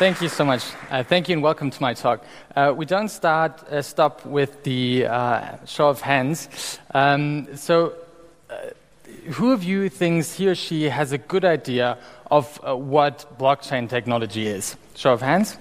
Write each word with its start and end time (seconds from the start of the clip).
Thank 0.00 0.22
you 0.22 0.30
so 0.30 0.46
much. 0.46 0.64
Uh, 0.90 1.02
thank 1.02 1.28
you 1.28 1.34
and 1.34 1.42
welcome 1.42 1.70
to 1.70 1.82
my 1.82 1.92
talk. 1.92 2.24
Uh, 2.56 2.72
we 2.74 2.86
don't 2.86 3.10
start 3.10 3.62
uh, 3.64 3.82
stop 3.82 4.24
with 4.24 4.62
the 4.62 5.04
uh, 5.04 5.62
show 5.66 5.90
of 5.90 6.00
hands. 6.00 6.48
Um, 6.94 7.54
so, 7.54 7.92
uh, 8.48 8.70
who 9.32 9.52
of 9.52 9.62
you 9.62 9.90
thinks 9.90 10.32
he 10.32 10.48
or 10.48 10.54
she 10.54 10.84
has 10.84 11.12
a 11.12 11.18
good 11.18 11.44
idea 11.44 11.98
of 12.30 12.58
uh, 12.66 12.74
what 12.74 13.26
blockchain 13.38 13.90
technology 13.90 14.46
is? 14.46 14.74
Show 14.96 15.12
of 15.12 15.20
hands. 15.20 15.58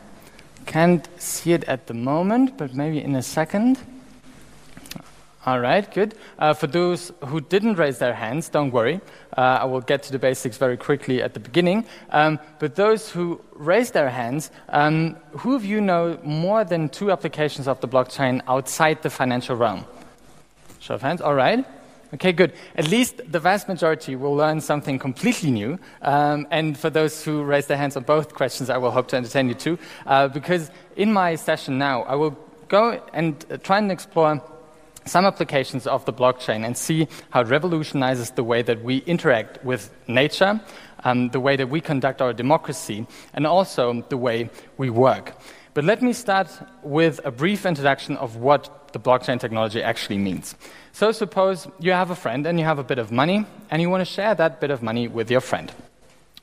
Can't 0.66 1.06
see 1.22 1.52
it 1.52 1.66
at 1.66 1.88
the 1.88 1.94
moment, 1.94 2.58
but 2.58 2.74
maybe 2.74 3.04
in 3.04 3.16
a 3.16 3.22
second. 3.22 3.78
All 5.46 5.62
right, 5.62 5.90
good. 5.94 6.16
Uh, 6.38 6.54
for 6.54 6.68
those 6.68 7.14
who 7.26 7.40
didn't 7.40 7.76
raise 7.76 7.98
their 7.98 8.14
hands, 8.14 8.50
don't 8.50 8.72
worry. 8.72 9.00
Uh, 9.38 9.60
I 9.62 9.66
will 9.66 9.80
get 9.80 10.04
to 10.04 10.12
the 10.12 10.20
basics 10.20 10.58
very 10.58 10.76
quickly 10.76 11.24
at 11.24 11.34
the 11.34 11.40
beginning. 11.40 11.86
Um, 12.10 12.40
but 12.60 12.76
those 12.76 13.10
who 13.10 13.40
raised 13.54 13.94
their 13.94 14.10
hands, 14.10 14.52
um, 14.68 15.16
who 15.32 15.56
of 15.56 15.64
you 15.64 15.80
know 15.80 16.20
more 16.24 16.66
than 16.66 16.90
two 16.90 17.10
applications 17.10 17.70
of 17.70 17.80
the 17.80 17.88
blockchain 17.88 18.42
outside 18.50 19.02
the 19.02 19.10
financial 19.10 19.56
realm? 19.56 19.86
Show 20.80 20.96
of 20.96 21.02
hands. 21.02 21.22
All 21.22 21.36
right. 21.36 21.66
Okay, 22.14 22.34
good. 22.34 22.52
At 22.76 22.90
least 22.90 23.22
the 23.32 23.40
vast 23.40 23.70
majority 23.70 24.18
will 24.18 24.36
learn 24.36 24.60
something 24.60 25.00
completely 25.00 25.52
new. 25.52 25.80
Um, 26.02 26.48
and 26.52 26.78
for 26.78 26.90
those 26.90 27.24
who 27.24 27.44
raise 27.44 27.68
their 27.68 27.78
hands 27.78 27.96
on 27.96 28.04
both 28.04 28.34
questions, 28.34 28.70
I 28.70 28.78
will 28.78 28.92
hope 28.92 29.08
to 29.10 29.16
entertain 29.16 29.48
you 29.48 29.54
too. 29.54 29.80
Uh, 30.06 30.28
because 30.28 30.70
in 30.98 31.14
my 31.14 31.36
session 31.36 31.78
now, 31.78 32.02
I 32.04 32.16
will 32.16 32.38
go 32.68 33.02
and 33.14 33.46
uh, 33.50 33.58
try 33.58 33.78
and 33.78 33.90
explore 33.90 34.42
some 35.06 35.26
applications 35.26 35.88
of 35.88 36.06
the 36.06 36.14
blockchain 36.14 36.66
and 36.66 36.78
see 36.78 37.08
how 37.32 37.42
it 37.42 37.48
revolutionizes 37.48 38.32
the 38.32 38.44
way 38.44 38.62
that 38.62 38.84
we 38.84 38.98
interact 39.00 39.64
with 39.64 39.92
nature, 40.08 40.60
um, 41.04 41.30
the 41.30 41.40
way 41.40 41.56
that 41.56 41.70
we 41.70 41.82
conduct 41.82 42.22
our 42.22 42.34
democracy, 42.34 43.08
and 43.34 43.48
also 43.48 44.02
the 44.10 44.18
way 44.18 44.50
we 44.78 44.90
work. 44.90 45.36
But 45.74 45.86
let 45.86 46.02
me 46.02 46.14
start 46.14 46.50
with 46.84 47.20
a 47.24 47.32
brief 47.32 47.66
introduction 47.66 48.18
of 48.18 48.36
what 48.38 48.92
the 48.92 49.00
blockchain 49.00 49.40
technology 49.40 49.82
actually 49.82 50.18
means. 50.18 50.56
So, 50.92 51.12
suppose 51.12 51.68
you 51.80 51.92
have 51.92 52.10
a 52.10 52.16
friend 52.16 52.46
and 52.48 52.60
you 52.60 52.66
have 52.66 52.80
a 52.80 52.84
bit 52.84 52.98
of 52.98 53.12
money, 53.12 53.46
and 53.70 53.82
you 53.82 53.90
want 53.90 54.02
to 54.02 54.14
share 54.14 54.36
that 54.36 54.60
bit 54.60 54.72
of 54.72 54.82
money 54.82 55.08
with 55.08 55.30
your 55.30 55.42
friend. 55.42 55.72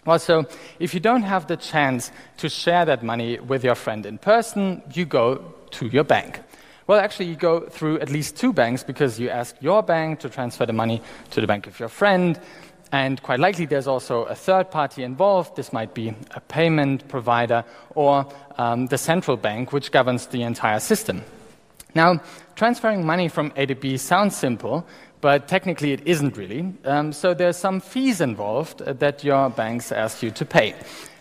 Well, 0.07 0.21
so 0.21 0.47
if 0.79 0.95
you 0.95 1.01
don't 1.01 1.25
have 1.25 1.49
the 1.49 1.57
chance 1.57 2.13
to 2.37 2.49
share 2.49 2.85
that 2.85 3.03
money 3.03 3.41
with 3.41 3.65
your 3.65 3.75
friend 3.75 4.07
in 4.07 4.19
person, 4.19 4.83
you 4.95 5.05
go 5.05 5.53
to 5.73 5.87
your 5.89 6.05
bank. 6.05 6.41
Well, 6.87 7.01
actually, 7.01 7.27
you 7.27 7.35
go 7.35 7.61
through 7.61 7.99
at 7.99 8.11
least 8.11 8.37
two 8.37 8.53
banks 8.53 8.85
because 8.85 9.19
you 9.19 9.29
ask 9.29 9.57
your 9.61 9.83
bank 9.83 10.21
to 10.21 10.29
transfer 10.29 10.67
the 10.67 10.73
money 10.73 11.03
to 11.31 11.41
the 11.41 11.47
bank 11.47 11.67
of 11.67 11.81
your 11.81 11.89
friend. 11.89 12.39
And 12.93 13.21
quite 13.23 13.41
likely, 13.41 13.67
there's 13.67 13.89
also 13.89 14.23
a 14.23 14.37
third 14.37 14.71
party 14.71 15.03
involved. 15.03 15.57
This 15.57 15.73
might 15.73 15.95
be 15.95 16.15
a 16.31 16.41
payment 16.41 17.09
provider 17.09 17.65
or 17.97 18.27
um, 18.57 18.87
the 18.87 18.99
central 18.99 19.37
bank, 19.37 19.73
which 19.73 19.91
governs 19.91 20.27
the 20.27 20.43
entire 20.43 20.79
system. 20.79 21.25
Now, 21.97 22.21
transferring 22.55 23.05
money 23.05 23.29
from 23.29 23.53
A 23.57 23.67
to 23.67 23.75
B 23.75 23.97
sounds 23.97 24.37
simple, 24.37 24.87
but 25.21 25.49
technically 25.49 25.93
it 25.93 26.07
isn't 26.07 26.37
really. 26.37 26.73
Um, 26.85 27.13
so 27.13 27.35
there's 27.35 27.57
some 27.57 27.81
fees 27.81 28.21
involved 28.21 28.79
that 28.79 29.25
your 29.25 29.51
banks 29.51 29.91
ask 29.91 30.23
you 30.23 30.31
to 30.31 30.45
pay. 30.45 30.75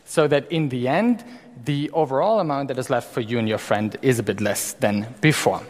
So 0.04 0.28
that 0.28 0.52
in 0.52 0.70
the 0.70 0.88
end, 0.88 1.24
the 1.64 1.90
overall 1.92 2.40
amount 2.40 2.68
that 2.68 2.78
is 2.78 2.90
left 2.90 3.14
for 3.14 3.22
you 3.22 3.40
and 3.40 3.48
your 3.48 3.58
friend 3.58 3.96
is 4.02 4.20
a 4.20 4.24
bit 4.24 4.42
less 4.42 4.74
than 4.74 5.08
before. 5.22 5.62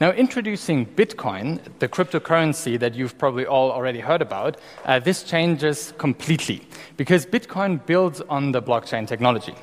Now, 0.00 0.12
introducing 0.12 0.86
Bitcoin, 0.86 1.60
the 1.80 1.88
cryptocurrency 1.88 2.78
that 2.78 2.94
you've 2.94 3.18
probably 3.18 3.46
all 3.46 3.72
already 3.72 3.98
heard 3.98 4.22
about, 4.22 4.56
uh, 4.84 5.00
this 5.00 5.24
changes 5.24 5.92
completely 5.98 6.62
because 6.96 7.26
Bitcoin 7.26 7.84
builds 7.84 8.20
on 8.22 8.52
the 8.52 8.62
blockchain 8.62 9.08
technology. 9.08 9.54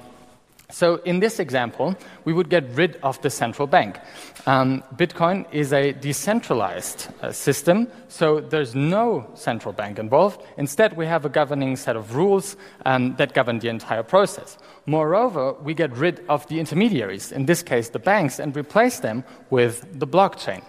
So, 0.72 0.96
in 1.06 1.20
this 1.20 1.40
example, 1.40 1.96
we 2.24 2.34
would 2.34 2.50
get 2.50 2.70
rid 2.72 2.98
of 3.04 3.22
the 3.22 3.30
central 3.30 3.68
bank. 3.68 4.00
Um, 4.48 4.84
Bitcoin 4.96 5.46
is 5.52 5.72
a 5.74 5.92
decentralized 5.94 7.08
uh, 7.22 7.32
system, 7.32 7.88
so 8.08 8.40
there's 8.40 8.74
no 8.76 9.30
central 9.36 9.74
bank 9.74 10.00
involved. 10.00 10.42
Instead, 10.58 10.98
we 10.98 11.06
have 11.06 11.26
a 11.26 11.30
governing 11.30 11.76
set 11.76 11.96
of 11.96 12.16
rules 12.16 12.58
um, 12.86 13.16
that 13.18 13.34
govern 13.34 13.60
the 13.60 13.70
entire 13.70 14.04
process. 14.04 14.58
Moreover, 14.86 15.54
we 15.54 15.74
get 15.74 15.96
rid 15.96 16.24
of 16.30 16.48
the 16.48 16.60
intermediaries, 16.60 17.32
in 17.32 17.46
this 17.46 17.64
case, 17.64 17.90
the 17.90 18.00
banks, 18.00 18.40
and 18.40 18.56
replace 18.56 19.00
them 19.00 19.24
with 19.50 20.00
the 20.00 20.08
blockchain. 20.08 20.64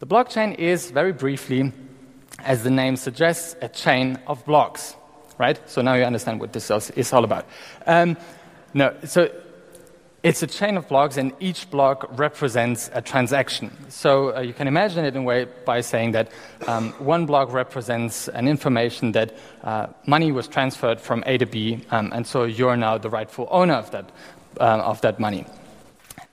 The 0.00 0.06
blockchain 0.06 0.54
is, 0.58 0.90
very 0.90 1.12
briefly, 1.12 1.72
as 2.44 2.62
the 2.62 2.70
name 2.70 2.96
suggests, 2.96 3.56
a 3.60 3.68
chain 3.68 4.18
of 4.26 4.44
blocks, 4.44 4.94
right? 5.38 5.58
So 5.68 5.82
now 5.82 5.94
you 5.94 6.04
understand 6.04 6.40
what 6.40 6.52
this 6.52 6.70
is 6.70 7.12
all 7.12 7.24
about. 7.24 7.46
Um, 7.86 8.16
no, 8.74 8.94
so 9.04 9.30
it's 10.22 10.42
a 10.42 10.46
chain 10.46 10.76
of 10.76 10.88
blocks, 10.88 11.16
and 11.16 11.32
each 11.38 11.70
block 11.70 12.18
represents 12.18 12.90
a 12.92 13.00
transaction. 13.00 13.70
So 13.88 14.36
uh, 14.36 14.40
you 14.40 14.52
can 14.52 14.66
imagine 14.66 15.04
it 15.04 15.14
in 15.14 15.22
a 15.22 15.24
way 15.24 15.46
by 15.64 15.80
saying 15.80 16.12
that 16.12 16.30
um, 16.66 16.92
one 16.98 17.24
block 17.24 17.52
represents 17.52 18.28
an 18.28 18.48
information 18.48 19.12
that 19.12 19.36
uh, 19.62 19.86
money 20.06 20.32
was 20.32 20.48
transferred 20.48 21.00
from 21.00 21.22
A 21.26 21.38
to 21.38 21.46
B, 21.46 21.80
um, 21.90 22.12
and 22.12 22.26
so 22.26 22.44
you're 22.44 22.76
now 22.76 22.98
the 22.98 23.08
rightful 23.08 23.46
owner 23.50 23.74
of 23.74 23.90
that, 23.92 24.10
uh, 24.60 24.82
of 24.84 25.00
that 25.02 25.20
money. 25.20 25.46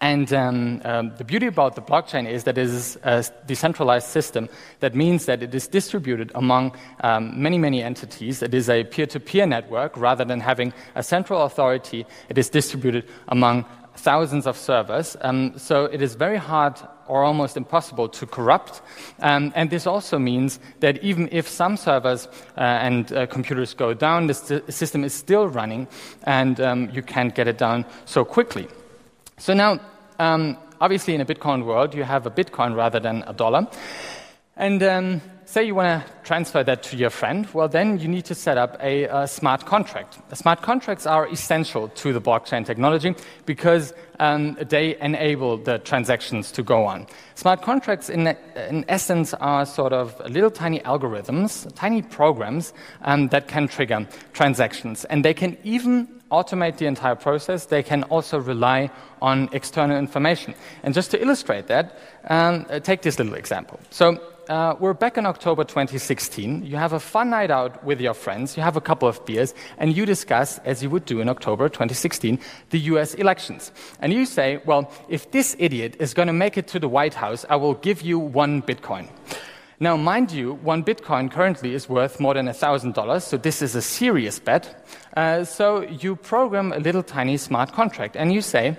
And 0.02 0.32
um, 0.34 0.82
um, 0.84 1.16
the 1.18 1.24
beauty 1.24 1.48
about 1.48 1.76
the 1.76 1.82
blockchain 1.82 2.30
is 2.30 2.44
that 2.44 2.58
it 2.58 2.66
is 2.66 2.98
a 3.04 3.26
decentralized 3.48 4.08
system. 4.08 4.50
That 4.82 4.94
means 4.94 5.26
that 5.26 5.42
it 5.42 5.56
is 5.56 5.68
distributed 5.68 6.32
among 6.36 6.76
um, 7.02 7.42
many, 7.42 7.58
many 7.58 7.82
entities. 7.82 8.44
It 8.44 8.54
is 8.54 8.70
a 8.70 8.84
peer 8.84 9.06
to 9.08 9.20
peer 9.20 9.46
network 9.46 9.96
rather 9.96 10.26
than 10.26 10.42
having 10.42 10.74
a 10.96 11.04
central 11.04 11.44
authority. 11.44 12.06
It 12.30 12.38
is 12.38 12.50
distributed 12.50 13.06
among 13.30 13.66
thousands 13.96 14.46
of 14.46 14.58
servers. 14.58 15.16
Um, 15.22 15.58
so 15.58 15.86
it 15.86 16.02
is 16.02 16.16
very 16.16 16.38
hard 16.38 16.80
or 17.08 17.24
almost 17.24 17.56
impossible 17.56 18.10
to 18.10 18.26
corrupt. 18.26 18.82
Um, 19.20 19.54
and 19.56 19.70
this 19.70 19.88
also 19.88 20.20
means 20.20 20.60
that 20.80 21.02
even 21.04 21.30
if 21.32 21.48
some 21.48 21.78
servers 21.78 22.28
uh, 22.58 22.62
and 22.62 23.12
uh, 23.14 23.28
computers 23.28 23.74
go 23.74 23.94
down, 23.94 24.28
the 24.28 24.34
st- 24.34 24.74
system 24.74 25.04
is 25.04 25.14
still 25.14 25.48
running 25.48 25.88
and 26.24 26.60
um, 26.60 26.90
you 26.92 27.02
can't 27.02 27.34
get 27.34 27.48
it 27.48 27.58
down 27.58 27.86
so 28.06 28.26
quickly. 28.26 28.68
So 29.38 29.54
now, 29.54 29.80
um, 30.18 30.58
obviously, 30.80 31.14
in 31.14 31.22
a 31.22 31.26
Bitcoin 31.26 31.66
world, 31.66 31.94
you 31.94 32.04
have 32.04 32.26
a 32.26 32.32
Bitcoin 32.32 32.76
rather 32.76 33.00
than 33.00 33.24
a 33.28 33.34
dollar. 33.34 33.68
And 34.56 34.82
um, 34.82 35.22
say 35.44 35.66
you 35.66 35.76
want 35.76 36.06
to 36.06 36.14
transfer 36.24 36.64
that 36.64 36.82
to 36.84 36.96
your 36.96 37.10
friend, 37.10 37.46
well, 37.54 37.68
then 37.68 38.00
you 38.00 38.08
need 38.08 38.24
to 38.26 38.36
set 38.36 38.58
up 38.58 38.78
a, 38.82 39.04
a 39.04 39.28
smart 39.28 39.66
contract. 39.66 40.18
The 40.30 40.38
smart 40.38 40.62
contracts 40.62 41.06
are 41.06 41.28
essential 41.28 41.90
to 41.90 42.14
the 42.14 42.22
blockchain 42.22 42.66
technology 42.66 43.14
because 43.46 43.94
um, 44.20 44.58
they 44.70 44.98
enable 45.02 45.58
the 45.58 45.80
transactions 45.80 46.52
to 46.54 46.64
go 46.64 46.86
on. 46.86 47.06
Smart 47.36 47.62
contracts, 47.62 48.10
in, 48.10 48.28
in 48.56 48.86
essence, 48.88 49.34
are 49.36 49.66
sort 49.66 49.92
of 49.92 50.18
little 50.30 50.52
tiny 50.52 50.80
algorithms, 50.80 51.70
tiny 51.76 52.02
programs 52.02 52.74
um, 53.02 53.28
that 53.30 53.50
can 53.50 53.68
trigger 53.68 54.08
transactions. 54.32 55.04
And 55.06 55.26
they 55.26 55.34
can 55.34 55.58
even 55.66 56.15
automate 56.32 56.78
the 56.78 56.86
entire 56.86 57.16
process, 57.16 57.66
they 57.66 57.84
can 57.84 58.04
also 58.04 58.40
rely 58.40 58.90
on 59.22 59.50
external 59.52 59.98
information. 59.98 60.54
And 60.84 60.94
just 60.94 61.12
to 61.12 61.22
illustrate 61.22 61.68
that, 61.68 61.98
um, 62.30 62.66
uh, 62.70 62.80
take 62.80 63.02
this 63.02 63.18
little 63.20 63.36
example. 63.36 63.80
So 63.90 64.20
uh, 64.50 64.76
we're 64.80 64.94
back 64.94 65.18
in 65.18 65.26
October 65.26 65.64
2016. 65.64 66.66
You 66.66 66.78
have 66.78 66.94
a 66.94 67.00
fun 67.00 67.30
night 67.30 67.52
out 67.52 67.84
with 67.84 68.00
your 68.00 68.14
friends, 68.14 68.56
you 68.56 68.64
have 68.64 68.78
a 68.78 68.82
couple 68.82 69.08
of 69.08 69.26
beers, 69.26 69.54
and 69.78 69.96
you 69.96 70.06
discuss, 70.06 70.60
as 70.60 70.84
you 70.84 70.90
would 70.90 71.06
do 71.06 71.20
in 71.20 71.30
October 71.30 71.70
2016, 71.70 72.40
the 72.70 72.80
US 72.80 73.14
elections. 73.16 73.72
And 74.02 74.14
you 74.14 74.26
say, 74.26 74.62
well, 74.66 74.92
if 75.10 75.32
this 75.32 75.56
idiot 75.60 75.96
is 76.00 76.14
going 76.14 76.28
to 76.28 76.34
make 76.34 76.58
it 76.58 76.68
to 76.68 76.80
the 76.80 76.90
White 76.90 77.16
House, 77.16 77.46
I 77.50 77.56
will 77.56 77.76
give 77.76 78.02
you 78.02 78.20
one 78.20 78.62
Bitcoin. 78.62 79.08
Now, 79.80 79.98
mind 79.98 80.32
you, 80.32 80.54
one 80.54 80.86
Bitcoin 80.86 81.30
currently 81.30 81.74
is 81.74 81.90
worth 81.90 82.22
more 82.22 82.34
than 82.34 82.48
$1,000, 82.48 83.22
so 83.22 83.36
this 83.36 83.62
is 83.62 83.76
a 83.76 83.82
serious 83.82 84.40
bet. 84.40 84.88
Uh, 85.18 85.44
so 85.44 85.82
you 85.82 86.16
program 86.16 86.72
a 86.72 86.80
little 86.80 87.04
tiny 87.04 87.36
smart 87.36 87.74
contract 87.74 88.16
and 88.16 88.32
you 88.32 88.42
say, 88.42 88.78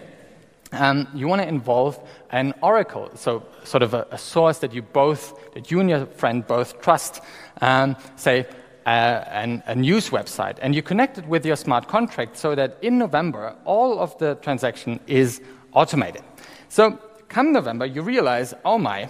um, 0.73 1.07
you 1.15 1.29
want 1.29 1.43
to 1.43 1.49
involve 1.49 2.01
an 2.31 2.55
oracle, 2.63 3.11
so 3.15 3.45
sort 3.65 3.83
of 3.83 3.93
a, 3.93 4.07
a, 4.11 4.19
source 4.19 4.59
that 4.59 4.73
you 4.73 4.81
both, 4.81 5.53
that 5.53 5.71
you 5.71 5.81
and 5.81 5.91
your 5.91 6.07
friend 6.07 6.47
both 6.47 6.81
trust, 6.81 7.21
um, 7.61 7.95
say, 8.17 8.47
uh, 8.87 9.61
a 9.67 9.75
news 9.75 10.11
website, 10.11 10.59
and 10.63 10.75
you 10.75 10.83
connect 10.83 11.19
it 11.19 11.27
with 11.27 11.45
your 11.45 11.57
smart 11.57 11.89
contract 11.89 12.37
so 12.37 12.55
that 12.55 12.79
in 12.83 12.99
November 12.99 13.55
all 13.65 13.99
of 13.99 14.17
the 14.19 14.37
transaction 14.37 14.99
is 15.07 15.41
automated. 15.73 16.23
So 16.69 16.99
come 17.29 17.53
November, 17.53 17.85
you 17.85 18.03
realize, 18.03 18.55
oh 18.65 18.79
my, 18.79 19.09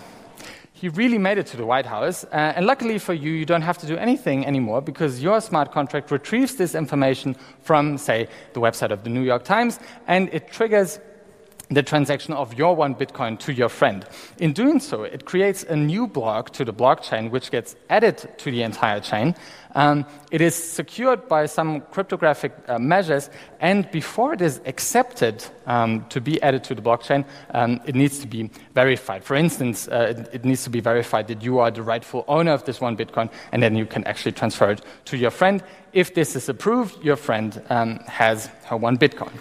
he 0.76 0.90
really 0.90 1.16
made 1.16 1.38
it 1.38 1.46
to 1.46 1.56
the 1.56 1.64
White 1.64 1.86
House. 1.86 2.24
Uh, 2.24 2.52
and 2.54 2.66
luckily 2.66 2.98
for 2.98 3.14
you, 3.14 3.32
you 3.32 3.46
don't 3.46 3.62
have 3.62 3.78
to 3.78 3.86
do 3.86 3.96
anything 3.96 4.44
anymore 4.44 4.82
because 4.82 5.22
your 5.22 5.40
smart 5.40 5.72
contract 5.72 6.10
retrieves 6.10 6.56
this 6.56 6.74
information 6.74 7.34
from, 7.62 7.96
say, 7.96 8.28
the 8.52 8.60
website 8.60 8.90
of 8.90 9.02
the 9.02 9.08
New 9.08 9.22
York 9.22 9.42
Times 9.42 9.80
and 10.06 10.28
it 10.34 10.52
triggers 10.52 11.00
the 11.68 11.82
transaction 11.82 12.32
of 12.32 12.54
your 12.54 12.76
one 12.76 12.94
Bitcoin 12.94 13.38
to 13.40 13.52
your 13.52 13.68
friend. 13.68 14.06
In 14.38 14.52
doing 14.52 14.78
so, 14.78 15.02
it 15.02 15.24
creates 15.24 15.64
a 15.64 15.74
new 15.74 16.06
block 16.06 16.50
to 16.50 16.64
the 16.64 16.72
blockchain, 16.72 17.30
which 17.30 17.50
gets 17.50 17.74
added 17.90 18.18
to 18.38 18.50
the 18.50 18.62
entire 18.62 19.00
chain. 19.00 19.34
Um, 19.74 20.06
it 20.30 20.40
is 20.40 20.54
secured 20.54 21.28
by 21.28 21.46
some 21.46 21.82
cryptographic 21.82 22.52
uh, 22.66 22.78
measures, 22.78 23.28
and 23.60 23.90
before 23.90 24.32
it 24.32 24.40
is 24.40 24.60
accepted 24.64 25.44
um, 25.66 26.06
to 26.08 26.20
be 26.20 26.40
added 26.40 26.64
to 26.64 26.74
the 26.74 26.80
blockchain, 26.80 27.26
um, 27.50 27.80
it 27.84 27.94
needs 27.94 28.20
to 28.20 28.26
be 28.26 28.50
verified. 28.74 29.22
For 29.22 29.34
instance, 29.34 29.88
uh, 29.88 30.14
it, 30.16 30.34
it, 30.34 30.44
needs 30.44 30.64
to 30.64 30.70
be 30.70 30.80
verified 30.80 31.28
that 31.28 31.42
you 31.42 31.58
are 31.58 31.70
the 31.70 31.82
rightful 31.82 32.24
owner 32.26 32.52
of 32.52 32.64
this 32.64 32.80
one 32.80 32.96
Bitcoin, 32.96 33.30
and 33.52 33.62
then 33.62 33.76
you 33.76 33.84
can 33.84 34.04
actually 34.04 34.32
transfer 34.32 34.70
it 34.70 34.80
to 35.06 35.16
your 35.16 35.30
friend. 35.30 35.62
If 35.92 36.14
this 36.14 36.36
is 36.36 36.48
approved, 36.48 37.04
your 37.04 37.16
friend 37.16 37.60
um, 37.68 37.98
has 38.06 38.46
her 38.64 38.76
one 38.76 38.96
Bitcoin. 38.96 39.32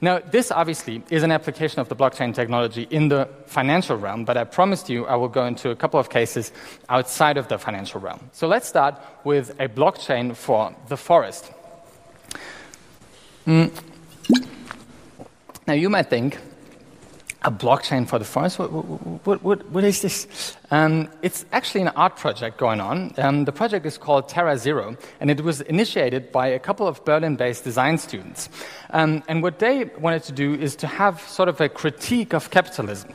Now, 0.00 0.18
this 0.18 0.50
obviously 0.50 1.02
is 1.10 1.22
an 1.22 1.32
application 1.32 1.80
of 1.80 1.88
the 1.88 1.96
blockchain 1.96 2.34
technology 2.34 2.86
in 2.90 3.08
the 3.08 3.28
financial 3.46 3.96
realm, 3.96 4.24
but 4.24 4.36
I 4.36 4.44
promised 4.44 4.90
you 4.90 5.06
I 5.06 5.16
will 5.16 5.28
go 5.28 5.46
into 5.46 5.70
a 5.70 5.76
couple 5.76 5.98
of 5.98 6.10
cases 6.10 6.52
outside 6.88 7.38
of 7.38 7.48
the 7.48 7.58
financial 7.58 8.00
realm. 8.00 8.20
So 8.32 8.46
let's 8.46 8.68
start 8.68 9.00
with 9.24 9.58
a 9.58 9.68
blockchain 9.68 10.36
for 10.36 10.74
the 10.88 10.96
forest. 10.96 11.50
Mm. 13.46 13.72
Now, 15.66 15.74
you 15.74 15.88
might 15.88 16.10
think, 16.10 16.38
a 17.46 17.50
blockchain 17.50 18.06
for 18.06 18.18
the 18.18 18.24
forest? 18.24 18.58
What, 18.58 18.72
what, 18.72 19.42
what, 19.42 19.70
what 19.70 19.84
is 19.84 20.02
this? 20.02 20.56
Um, 20.72 21.08
it's 21.22 21.46
actually 21.52 21.82
an 21.82 21.88
art 21.88 22.16
project 22.16 22.58
going 22.58 22.80
on. 22.80 23.14
Um, 23.16 23.44
the 23.44 23.52
project 23.52 23.86
is 23.86 23.96
called 23.96 24.28
Terra 24.28 24.58
Zero, 24.58 24.96
and 25.20 25.30
it 25.30 25.40
was 25.40 25.60
initiated 25.62 26.32
by 26.32 26.48
a 26.48 26.58
couple 26.58 26.88
of 26.88 27.02
Berlin 27.04 27.36
based 27.36 27.62
design 27.62 27.98
students. 27.98 28.48
Um, 28.90 29.22
and 29.28 29.42
what 29.42 29.60
they 29.60 29.84
wanted 29.98 30.24
to 30.24 30.32
do 30.32 30.54
is 30.54 30.74
to 30.76 30.86
have 30.88 31.20
sort 31.22 31.48
of 31.48 31.60
a 31.60 31.68
critique 31.68 32.34
of 32.34 32.50
capitalism. 32.50 33.10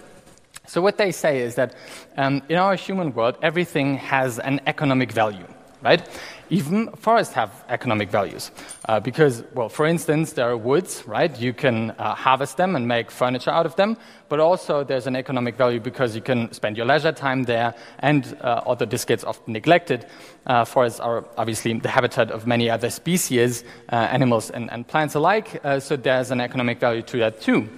So, 0.66 0.82
what 0.82 0.98
they 0.98 1.12
say 1.12 1.42
is 1.42 1.56
that 1.56 1.76
um, 2.16 2.42
in 2.48 2.56
our 2.56 2.76
human 2.76 3.14
world, 3.14 3.38
everything 3.42 3.98
has 3.98 4.40
an 4.40 4.62
economic 4.66 5.12
value 5.12 5.48
right? 5.82 6.08
Even 6.50 6.92
forests 6.98 7.34
have 7.34 7.64
economic 7.70 8.10
values 8.10 8.52
uh, 8.90 9.00
because, 9.00 9.44
well, 9.54 9.70
for 9.70 9.86
instance, 9.86 10.34
there 10.34 10.50
are 10.50 10.58
woods, 10.58 11.04
right? 11.08 11.40
You 11.40 11.54
can 11.54 11.92
uh, 11.92 12.14
harvest 12.14 12.58
them 12.58 12.76
and 12.76 12.88
make 12.88 13.10
furniture 13.10 13.52
out 13.52 13.66
of 13.66 13.76
them, 13.78 13.98
but 14.28 14.40
also 14.40 14.84
there's 14.84 15.08
an 15.08 15.16
economic 15.16 15.56
value 15.56 15.80
because 15.80 16.16
you 16.16 16.22
can 16.22 16.52
spend 16.52 16.78
your 16.78 16.86
leisure 16.86 17.12
time 17.12 17.44
there, 17.44 17.74
and 18.00 18.38
uh, 18.42 18.62
although 18.66 18.86
this 18.86 19.06
gets 19.06 19.24
often 19.24 19.54
neglected, 19.54 20.06
uh, 20.46 20.66
forests 20.66 21.00
are 21.00 21.26
obviously 21.38 21.74
the 21.74 21.90
habitat 21.90 22.32
of 22.32 22.46
many 22.46 22.70
other 22.70 22.90
species, 22.90 23.64
uh, 23.92 23.96
animals 23.96 24.50
and, 24.50 24.70
and, 24.72 24.88
plants 24.88 25.16
alike, 25.16 25.62
uh, 25.64 25.80
so 25.80 25.96
there's 25.96 26.32
an 26.32 26.42
economic 26.42 26.80
value 26.80 27.02
to 27.02 27.18
that 27.18 27.40
too. 27.42 27.70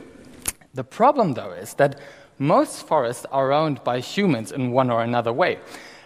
The 0.73 0.83
problem, 0.83 1.33
though, 1.33 1.51
is 1.51 1.75
that 1.75 1.99
most 2.39 2.87
forests 2.87 3.25
are 3.31 3.51
owned 3.51 3.83
by 3.83 3.99
humans 3.99 4.51
in 4.51 4.71
one 4.71 4.89
or 4.89 5.03
another 5.03 5.31
way. 5.31 5.59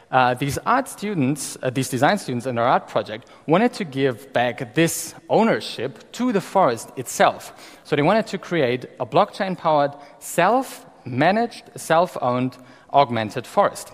Uh, 0.10 0.34
these 0.36 0.58
art 0.60 0.88
students, 0.88 1.58
uh, 1.62 1.70
these 1.70 1.90
design 1.90 2.18
students 2.18 2.46
in 2.46 2.56
their 2.56 2.66
art 2.66 2.88
project, 2.88 3.28
wanted 3.46 3.74
to 3.74 3.84
give 3.84 4.32
back 4.32 4.74
this 4.74 5.14
ownership 5.30 6.12
to 6.14 6.32
the 6.32 6.40
forest 6.40 6.92
itself. 6.96 7.78
So 7.84 7.96
they 7.96 8.02
wanted 8.02 8.28
to 8.28 8.38
create 8.38 8.86
a 9.00 9.06
blockchain 9.06 9.58
powered, 9.58 9.92
self 10.20 10.86
managed, 11.06 11.64
self 11.76 12.18
owned, 12.22 12.58
augmented 12.94 13.46
forest. 13.46 13.92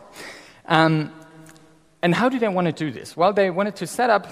Um, 0.65 1.11
and 2.03 2.13
how 2.13 2.29
do 2.29 2.37
they 2.37 2.47
want 2.47 2.67
to 2.67 2.73
do 2.73 2.91
this? 2.91 3.17
Well, 3.17 3.33
they 3.33 3.49
wanted 3.49 3.75
to 3.77 3.87
set 3.87 4.09
up 4.09 4.27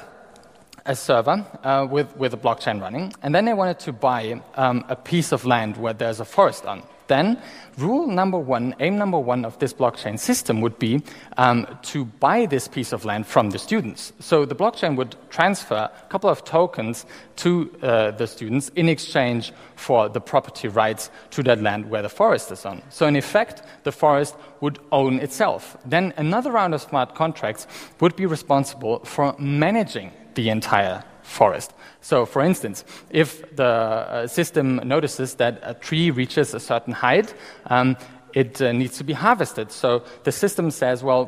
a 0.86 0.96
server 0.96 1.46
uh, 1.64 1.88
with, 1.90 2.16
with 2.18 2.34
a 2.34 2.38
blockchain 2.38 2.82
running, 2.82 3.14
and 3.24 3.34
then 3.34 3.46
they 3.46 3.54
wanted 3.54 3.80
to 3.80 3.94
buy 3.94 4.42
um, 4.56 4.84
a 4.90 4.96
piece 4.96 5.32
of 5.32 5.46
land 5.46 5.78
where 5.78 5.94
there's 5.94 6.20
a 6.20 6.26
forest 6.26 6.66
on 6.66 6.84
then 7.12 7.38
rule 7.78 8.08
number 8.08 8.38
one, 8.38 8.76
aim 8.80 8.98
number 8.98 9.20
one 9.20 9.46
of 9.46 9.58
this 9.60 9.74
blockchain 9.74 10.18
system 10.20 10.62
would 10.62 10.78
be 10.80 11.02
um, 11.38 11.68
to 11.82 12.06
buy 12.06 12.46
this 12.46 12.68
piece 12.68 12.94
of 12.94 13.06
land 13.06 13.26
from 13.26 13.50
the 13.50 13.60
students. 13.60 14.14
So 14.20 14.46
the 14.46 14.56
blockchain 14.56 14.96
would 14.98 15.16
transfer 15.30 15.76
a 15.76 16.10
couple 16.10 16.30
of 16.30 16.44
tokens 16.44 17.06
to 17.38 17.72
uh, 17.82 18.12
the 18.12 18.28
students 18.28 18.70
in 18.76 18.90
exchange 18.90 19.52
for 19.76 20.10
the 20.10 20.22
property 20.22 20.68
rights 20.68 21.10
to 21.32 21.44
that 21.44 21.62
land 21.62 21.90
where 21.90 22.02
the 22.02 22.10
forest 22.10 22.52
is 22.52 22.66
on. 22.66 22.82
So 22.90 23.08
in 23.08 23.16
effect, 23.16 23.64
the 23.84 23.92
forest 23.92 24.36
would 24.62 24.80
own 24.92 25.20
itself. 25.20 25.78
Then 25.86 26.14
another 26.18 26.52
round 26.52 26.74
of 26.74 26.82
smart 26.82 27.16
contracts 27.16 27.68
would 28.00 28.16
be 28.16 28.26
responsible 28.26 29.00
for 29.06 29.36
managing 29.40 30.12
the 30.36 30.50
entire 30.50 31.04
forest. 31.24 31.74
So, 32.02 32.26
for 32.26 32.42
instance, 32.42 32.84
if 33.10 33.56
the 33.56 33.64
uh, 33.64 34.28
system 34.28 34.76
notices 34.84 35.36
that 35.36 35.60
a 35.64 35.74
tree 35.74 36.12
reaches 36.12 36.54
a 36.54 36.60
certain 36.60 36.94
height, 36.94 37.34
um, 37.68 37.98
it 38.34 38.62
uh, 38.62 38.72
needs 38.72 38.98
to 38.98 39.04
be 39.04 39.14
harvested. 39.14 39.72
So 39.72 40.04
the 40.24 40.32
system 40.32 40.72
says, 40.72 41.04
well, 41.04 41.26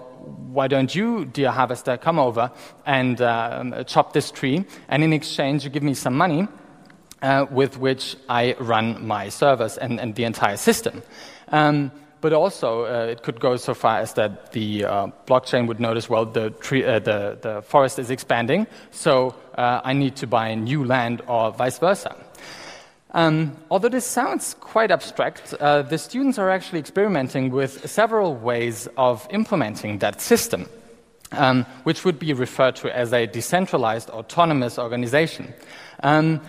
why 0.53 0.67
don't 0.67 0.93
you, 0.93 1.25
dear 1.25 1.51
harvester, 1.51 1.97
come 1.97 2.19
over 2.19 2.51
and 2.85 3.21
uh, 3.21 3.83
chop 3.85 4.13
this 4.13 4.31
tree, 4.31 4.65
and 4.87 5.03
in 5.03 5.13
exchange, 5.13 5.63
you 5.63 5.69
give 5.69 5.83
me 5.83 5.93
some 5.93 6.15
money 6.15 6.47
uh, 7.21 7.45
with 7.51 7.77
which 7.77 8.15
I 8.29 8.55
run 8.59 9.05
my 9.05 9.29
servers 9.29 9.77
and, 9.77 9.99
and 9.99 10.15
the 10.15 10.23
entire 10.23 10.57
system. 10.57 11.03
Um, 11.49 11.91
but 12.23 12.31
also, 12.31 12.85
uh, 12.85 13.11
it 13.11 13.21
could 13.21 13.41
go 13.41 13.57
so 13.57 13.73
far 13.73 13.99
as 13.99 14.13
that 14.13 14.53
the 14.53 14.85
uh, 14.85 15.07
blockchain 15.27 15.67
would 15.67 15.81
notice, 15.81 16.09
well, 16.09 16.25
the, 16.25 16.51
tree, 16.51 16.81
uh, 16.81 16.97
the, 16.99 17.37
the 17.41 17.61
forest 17.63 17.99
is 17.99 18.09
expanding, 18.09 18.65
so 18.91 19.35
uh, 19.57 19.81
I 19.83 19.91
need 19.91 20.15
to 20.15 20.25
buy 20.25 20.55
new 20.55 20.85
land 20.85 21.21
or 21.27 21.51
vice 21.51 21.79
versa. 21.79 22.15
Um, 23.11 23.57
although 23.69 23.89
this 23.89 24.05
sounds 24.05 24.55
quite 24.61 24.89
abstract, 24.89 25.53
uh, 25.55 25.81
the 25.81 25.97
students 25.97 26.39
are 26.39 26.49
actually 26.49 26.79
experimenting 26.79 27.51
with 27.51 27.89
several 27.89 28.35
ways 28.35 28.87
of 28.95 29.27
implementing 29.29 29.99
that 29.99 30.21
system, 30.21 30.69
um, 31.33 31.65
which 31.83 32.05
would 32.05 32.19
be 32.19 32.31
referred 32.31 32.77
to 32.77 32.97
as 32.97 33.11
a 33.11 33.27
decentralized 33.27 34.09
autonomous 34.11 34.79
organization. 34.79 35.53
Um, 36.03 36.39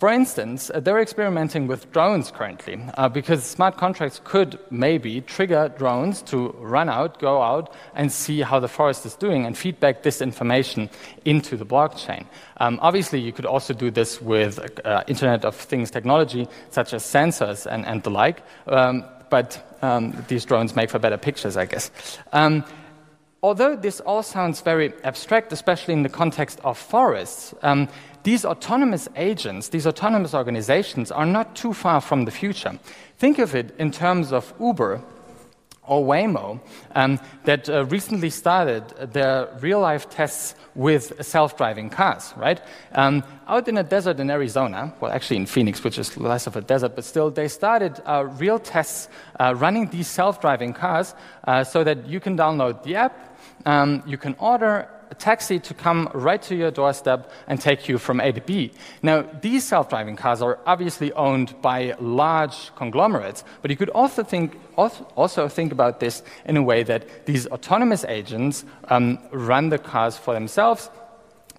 for 0.00 0.08
instance, 0.08 0.70
uh, 0.70 0.80
they're 0.80 0.98
experimenting 0.98 1.66
with 1.66 1.92
drones 1.92 2.30
currently 2.30 2.80
uh, 2.96 3.10
because 3.10 3.44
smart 3.44 3.76
contracts 3.76 4.18
could 4.24 4.58
maybe 4.70 5.20
trigger 5.20 5.70
drones 5.76 6.22
to 6.22 6.48
run 6.58 6.88
out, 6.88 7.18
go 7.18 7.42
out, 7.42 7.74
and 7.94 8.10
see 8.10 8.40
how 8.40 8.58
the 8.58 8.66
forest 8.66 9.04
is 9.04 9.14
doing 9.14 9.44
and 9.44 9.58
feedback 9.58 10.02
this 10.02 10.22
information 10.22 10.88
into 11.26 11.54
the 11.54 11.66
blockchain. 11.66 12.24
Um, 12.56 12.78
obviously, 12.80 13.20
you 13.20 13.30
could 13.30 13.44
also 13.44 13.74
do 13.74 13.90
this 13.90 14.22
with 14.22 14.58
uh, 14.86 15.04
Internet 15.06 15.44
of 15.44 15.54
Things 15.54 15.90
technology, 15.90 16.48
such 16.70 16.94
as 16.94 17.02
sensors 17.02 17.66
and, 17.66 17.84
and 17.84 18.02
the 18.02 18.10
like, 18.10 18.42
um, 18.68 19.04
but 19.28 19.76
um, 19.82 20.24
these 20.28 20.46
drones 20.46 20.74
make 20.74 20.88
for 20.88 20.98
better 20.98 21.18
pictures, 21.18 21.58
I 21.58 21.66
guess. 21.66 21.90
Um, 22.32 22.64
although 23.42 23.76
this 23.76 24.00
all 24.00 24.22
sounds 24.22 24.62
very 24.62 24.94
abstract, 25.04 25.52
especially 25.52 25.92
in 25.92 26.04
the 26.04 26.08
context 26.08 26.58
of 26.64 26.78
forests, 26.78 27.54
um, 27.62 27.88
these 28.22 28.44
autonomous 28.44 29.08
agents, 29.16 29.68
these 29.68 29.86
autonomous 29.86 30.34
organizations, 30.34 31.10
are 31.10 31.26
not 31.26 31.56
too 31.56 31.72
far 31.72 32.00
from 32.00 32.24
the 32.24 32.30
future. 32.30 32.78
Think 33.18 33.38
of 33.38 33.54
it 33.54 33.74
in 33.78 33.90
terms 33.90 34.32
of 34.32 34.52
Uber 34.60 35.02
or 35.90 36.04
Waymo 36.04 36.60
um, 36.94 37.18
that 37.44 37.68
uh, 37.68 37.84
recently 37.86 38.30
started 38.30 38.88
their 39.12 39.48
real 39.60 39.80
life 39.80 40.08
tests 40.08 40.54
with 40.74 41.24
self 41.24 41.56
driving 41.56 41.90
cars, 41.90 42.32
right? 42.36 42.60
Um, 42.92 43.24
out 43.48 43.66
in 43.66 43.76
a 43.76 43.82
desert 43.82 44.20
in 44.20 44.30
Arizona, 44.30 44.94
well, 45.00 45.10
actually 45.10 45.38
in 45.38 45.46
Phoenix, 45.46 45.82
which 45.82 45.98
is 45.98 46.16
less 46.16 46.46
of 46.46 46.56
a 46.56 46.60
desert, 46.60 46.94
but 46.94 47.04
still, 47.04 47.30
they 47.30 47.48
started 47.48 48.00
uh, 48.06 48.24
real 48.38 48.58
tests 48.58 49.08
uh, 49.40 49.52
running 49.56 49.88
these 49.90 50.06
self 50.06 50.40
driving 50.40 50.72
cars 50.72 51.14
uh, 51.44 51.64
so 51.64 51.82
that 51.82 52.06
you 52.06 52.20
can 52.20 52.36
download 52.36 52.82
the 52.84 52.94
app, 52.94 53.36
um, 53.66 54.02
you 54.06 54.16
can 54.16 54.36
order 54.38 54.88
a 55.10 55.14
taxi 55.14 55.58
to 55.58 55.74
come 55.74 56.08
right 56.14 56.40
to 56.42 56.54
your 56.54 56.70
doorstep 56.70 57.30
and 57.48 57.60
take 57.60 57.88
you 57.88 57.98
from 57.98 58.20
A 58.20 58.32
to 58.32 58.40
B. 58.40 58.72
Now, 59.02 59.22
these 59.42 59.64
self 59.64 59.88
driving 59.88 60.16
cars 60.16 60.40
are 60.40 60.58
obviously 60.66 61.12
owned 61.12 61.60
by 61.60 61.94
large 62.00 62.74
conglomerates, 62.76 63.44
but 63.62 63.70
you 63.70 63.76
could 63.76 63.90
also 63.90 64.22
think, 64.22 64.58
also 64.76 65.48
think 65.48 65.72
about 65.72 66.00
this 66.00 66.22
in 66.44 66.56
a 66.56 66.62
way 66.62 66.82
that 66.84 67.26
these 67.26 67.46
autonomous 67.48 68.04
agents 68.04 68.64
um, 68.84 69.18
run 69.32 69.68
the 69.68 69.78
cars 69.78 70.16
for 70.16 70.32
themselves 70.32 70.90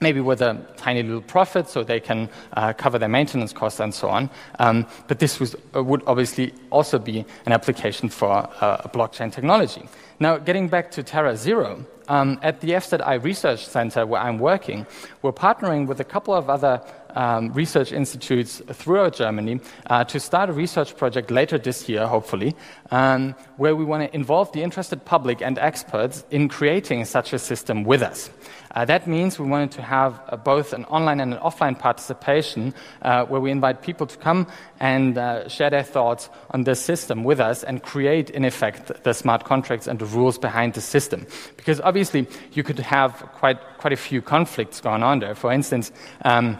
maybe 0.01 0.19
with 0.19 0.41
a 0.41 0.59
tiny 0.77 1.03
little 1.03 1.21
profit 1.21 1.69
so 1.69 1.83
they 1.83 1.99
can 1.99 2.29
uh, 2.53 2.73
cover 2.73 2.99
their 2.99 3.09
maintenance 3.09 3.53
costs 3.53 3.79
and 3.79 3.93
so 3.93 4.09
on. 4.09 4.29
Um, 4.59 4.85
but 5.07 5.19
this 5.19 5.39
was, 5.39 5.55
uh, 5.75 5.83
would 5.83 6.03
obviously 6.07 6.53
also 6.71 6.99
be 6.99 7.23
an 7.45 7.51
application 7.53 8.09
for 8.09 8.31
uh, 8.31 8.87
blockchain 8.89 9.31
technology. 9.31 9.87
Now, 10.19 10.37
getting 10.37 10.67
back 10.67 10.91
to 10.91 11.03
Terra 11.03 11.35
Zero, 11.37 11.85
um, 12.07 12.39
at 12.41 12.59
the 12.59 12.71
FZI 12.71 13.23
Research 13.23 13.65
Center 13.65 14.05
where 14.05 14.21
I'm 14.21 14.37
working, 14.37 14.85
we're 15.21 15.31
partnering 15.31 15.87
with 15.87 15.99
a 16.01 16.03
couple 16.03 16.33
of 16.33 16.49
other 16.49 16.81
um, 17.15 17.53
research 17.53 17.91
institutes 17.91 18.61
throughout 18.71 19.15
Germany 19.15 19.61
uh, 19.87 20.03
to 20.05 20.19
start 20.19 20.49
a 20.49 20.53
research 20.53 20.97
project 20.97 21.31
later 21.31 21.57
this 21.57 21.87
year, 21.87 22.07
hopefully, 22.07 22.55
um, 22.91 23.33
where 23.57 23.75
we 23.75 23.85
want 23.85 24.03
to 24.03 24.15
involve 24.15 24.51
the 24.51 24.61
interested 24.61 25.03
public 25.05 25.41
and 25.41 25.57
experts 25.57 26.25
in 26.31 26.49
creating 26.49 27.05
such 27.05 27.33
a 27.33 27.39
system 27.39 27.83
with 27.83 28.01
us. 28.01 28.29
Uh, 28.73 28.85
that 28.85 29.07
means 29.07 29.37
we 29.37 29.47
wanted 29.47 29.71
to 29.71 29.81
have 29.81 30.21
uh, 30.29 30.37
both 30.37 30.73
an 30.73 30.85
online 30.85 31.19
and 31.19 31.33
an 31.33 31.39
offline 31.39 31.77
participation 31.77 32.73
uh, 33.01 33.25
where 33.25 33.41
we 33.41 33.51
invite 33.51 33.81
people 33.81 34.07
to 34.07 34.17
come 34.17 34.47
and 34.79 35.17
uh, 35.17 35.47
share 35.49 35.69
their 35.69 35.83
thoughts 35.83 36.29
on 36.51 36.63
this 36.63 36.79
system 36.79 37.23
with 37.23 37.39
us 37.39 37.63
and 37.63 37.83
create, 37.83 38.29
in 38.29 38.45
effect, 38.45 39.03
the 39.03 39.13
smart 39.13 39.43
contracts 39.43 39.87
and 39.87 39.99
the 39.99 40.05
rules 40.05 40.37
behind 40.37 40.73
the 40.73 40.81
system. 40.81 41.25
Because 41.57 41.81
obviously, 41.81 42.27
you 42.53 42.63
could 42.63 42.79
have 42.79 43.13
quite, 43.33 43.59
quite 43.77 43.93
a 43.93 43.97
few 43.97 44.21
conflicts 44.21 44.79
going 44.79 45.03
on 45.03 45.19
there. 45.19 45.35
For 45.35 45.51
instance, 45.51 45.91
um, 46.23 46.57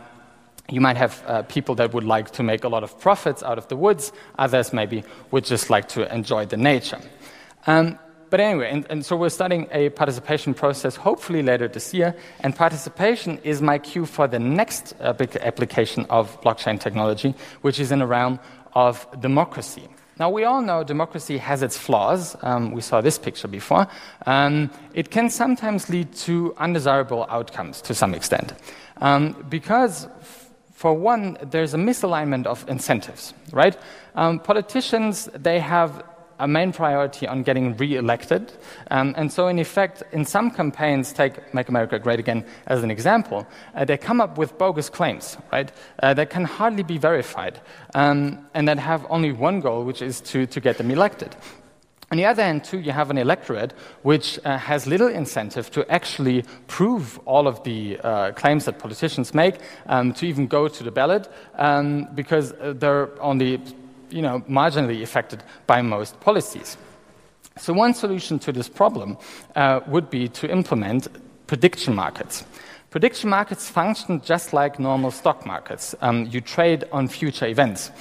you 0.69 0.81
might 0.81 0.97
have 0.97 1.23
uh, 1.27 1.43
people 1.43 1.75
that 1.75 1.93
would 1.93 2.03
like 2.03 2.31
to 2.31 2.43
make 2.43 2.63
a 2.63 2.69
lot 2.69 2.83
of 2.83 2.99
profits 2.99 3.43
out 3.43 3.57
of 3.57 3.67
the 3.67 3.75
woods, 3.75 4.11
others 4.37 4.73
maybe 4.73 5.03
would 5.31 5.45
just 5.45 5.69
like 5.69 5.87
to 5.89 6.13
enjoy 6.13 6.45
the 6.45 6.57
nature. 6.57 6.99
Um, 7.67 7.99
but 8.31 8.39
anyway, 8.39 8.71
and, 8.71 8.87
and, 8.89 9.05
so 9.05 9.17
we're 9.17 9.29
starting 9.29 9.67
a 9.71 9.89
participation 9.89 10.53
process 10.53 10.95
hopefully 10.95 11.43
later 11.43 11.67
this 11.67 11.93
year, 11.93 12.15
and 12.39 12.55
participation 12.55 13.37
is 13.43 13.61
my 13.61 13.77
cue 13.77 14.05
for 14.05 14.25
the 14.25 14.39
next 14.39 14.95
uh, 15.01 15.11
big 15.11 15.35
application 15.35 16.05
of 16.09 16.39
blockchain 16.41 16.79
technology, 16.79 17.35
which 17.61 17.77
is 17.77 17.91
in 17.91 17.99
the 17.99 18.07
realm 18.07 18.39
of 18.73 19.05
democracy. 19.19 19.87
Now, 20.17 20.29
we 20.29 20.45
all 20.45 20.61
know 20.61 20.81
democracy 20.83 21.39
has 21.39 21.61
its 21.61 21.77
flaws. 21.77 22.37
Um, 22.41 22.71
we 22.71 22.79
saw 22.79 23.01
this 23.01 23.17
picture 23.17 23.49
before. 23.49 23.85
Um, 24.25 24.69
it 24.93 25.11
can 25.11 25.29
sometimes 25.29 25.89
lead 25.89 26.13
to 26.27 26.55
undesirable 26.57 27.25
outcomes 27.29 27.81
to 27.81 27.93
some 27.93 28.13
extent. 28.13 28.53
Um, 28.97 29.35
because, 29.49 30.07
for 30.71 30.93
one, 30.93 31.37
there's 31.43 31.73
a 31.73 31.77
misalignment 31.77 32.45
of 32.45 32.63
incentives, 32.69 33.33
right? 33.51 33.77
Um, 34.15 34.39
politicians, 34.39 35.27
they 35.33 35.59
have 35.59 36.01
a 36.41 36.47
main 36.47 36.73
priority 36.73 37.27
on 37.27 37.43
getting 37.43 37.77
re-elected. 37.77 38.51
Um, 38.89 39.13
and 39.15 39.31
so, 39.31 39.47
in 39.47 39.59
effect, 39.59 40.03
in 40.11 40.25
some 40.25 40.51
campaigns, 40.51 41.13
take 41.13 41.53
Make 41.53 41.69
America 41.69 41.99
Great 41.99 42.19
Again 42.19 42.43
as 42.67 42.83
an 42.83 42.91
example, 42.91 43.47
uh, 43.75 43.85
they 43.85 43.97
come 43.97 44.19
up 44.19 44.37
with 44.37 44.57
bogus 44.57 44.89
claims, 44.89 45.37
right, 45.51 45.71
uh, 46.01 46.13
that 46.15 46.29
can 46.29 46.43
hardly 46.43 46.83
be 46.83 46.97
verified, 46.97 47.61
um, 47.93 48.45
and 48.53 48.67
that 48.67 48.79
have 48.79 49.05
only 49.09 49.31
one 49.31 49.61
goal, 49.61 49.85
which 49.85 50.01
is 50.01 50.19
to, 50.21 50.45
to 50.47 50.59
get 50.59 50.77
them 50.77 50.91
elected. 50.91 51.35
On 52.11 52.17
the 52.17 52.25
other 52.25 52.43
hand, 52.43 52.65
too, 52.65 52.79
you 52.79 52.91
have 52.91 53.09
an 53.09 53.17
electorate 53.17 53.73
which 54.01 54.37
uh, 54.43 54.57
has 54.57 54.85
little 54.85 55.07
incentive 55.07 55.71
to 55.71 55.89
actually 55.89 56.43
prove 56.67 57.17
all 57.25 57.47
of 57.47 57.63
the 57.63 57.97
uh, 58.03 58.31
claims 58.33 58.65
that 58.65 58.79
politicians 58.79 59.33
make, 59.33 59.55
um, 59.85 60.11
to 60.13 60.25
even 60.25 60.47
go 60.47 60.67
to 60.67 60.83
the 60.83 60.91
ballot, 60.91 61.29
um, 61.55 62.09
because 62.13 62.51
uh, 62.53 62.73
they're 62.75 63.09
only 63.21 63.61
you 64.11 64.21
know, 64.21 64.41
marginally 64.49 65.01
affected 65.01 65.43
by 65.67 65.81
most 65.81 66.19
policies. 66.19 66.77
So, 67.57 67.73
one 67.73 67.93
solution 67.93 68.39
to 68.39 68.51
this 68.51 68.69
problem 68.69 69.17
uh, 69.55 69.81
would 69.87 70.09
be 70.09 70.27
to 70.29 70.49
implement 70.49 71.07
prediction 71.47 71.95
markets. 71.95 72.45
Prediction 72.89 73.29
markets 73.29 73.69
function 73.69 74.21
just 74.21 74.53
like 74.53 74.79
normal 74.79 75.11
stock 75.11 75.45
markets. 75.45 75.95
Um, 76.01 76.27
you 76.31 76.41
trade 76.41 76.85
on 76.91 77.07
future 77.07 77.47
events. 77.47 77.91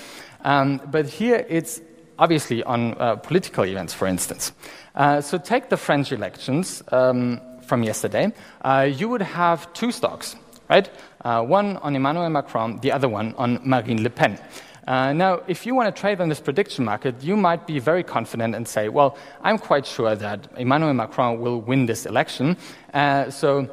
Um, 0.42 0.80
but 0.90 1.06
here 1.06 1.44
it's 1.48 1.80
obviously 2.18 2.62
on 2.64 2.94
uh, 3.00 3.16
political 3.16 3.64
events, 3.64 3.92
for 3.92 4.06
instance. 4.06 4.52
Uh, 4.94 5.20
so, 5.20 5.38
take 5.38 5.68
the 5.68 5.76
French 5.76 6.12
elections 6.12 6.82
um, 6.92 7.40
from 7.62 7.82
yesterday. 7.82 8.32
Uh, 8.62 8.88
you 8.90 9.08
would 9.08 9.22
have 9.22 9.72
two 9.72 9.90
stocks, 9.90 10.36
right? 10.68 10.88
Uh, 11.24 11.42
one 11.42 11.76
on 11.78 11.96
Emmanuel 11.96 12.30
Macron, 12.30 12.78
the 12.80 12.92
other 12.92 13.08
one 13.08 13.34
on 13.36 13.60
Marine 13.64 14.02
Le 14.02 14.10
Pen. 14.10 14.38
Uh, 14.86 15.12
now, 15.12 15.40
if 15.46 15.66
you 15.66 15.74
want 15.74 15.94
to 15.94 16.00
trade 16.00 16.20
on 16.20 16.28
this 16.28 16.40
prediction 16.40 16.84
market, 16.84 17.22
you 17.22 17.36
might 17.36 17.66
be 17.66 17.78
very 17.78 18.02
confident 18.02 18.54
and 18.54 18.66
say, 18.66 18.88
well, 18.88 19.16
I'm 19.42 19.58
quite 19.58 19.86
sure 19.86 20.14
that 20.14 20.48
Emmanuel 20.56 20.94
Macron 20.94 21.40
will 21.40 21.60
win 21.60 21.86
this 21.86 22.06
election. 22.06 22.56
Uh, 22.92 23.30
so 23.30 23.68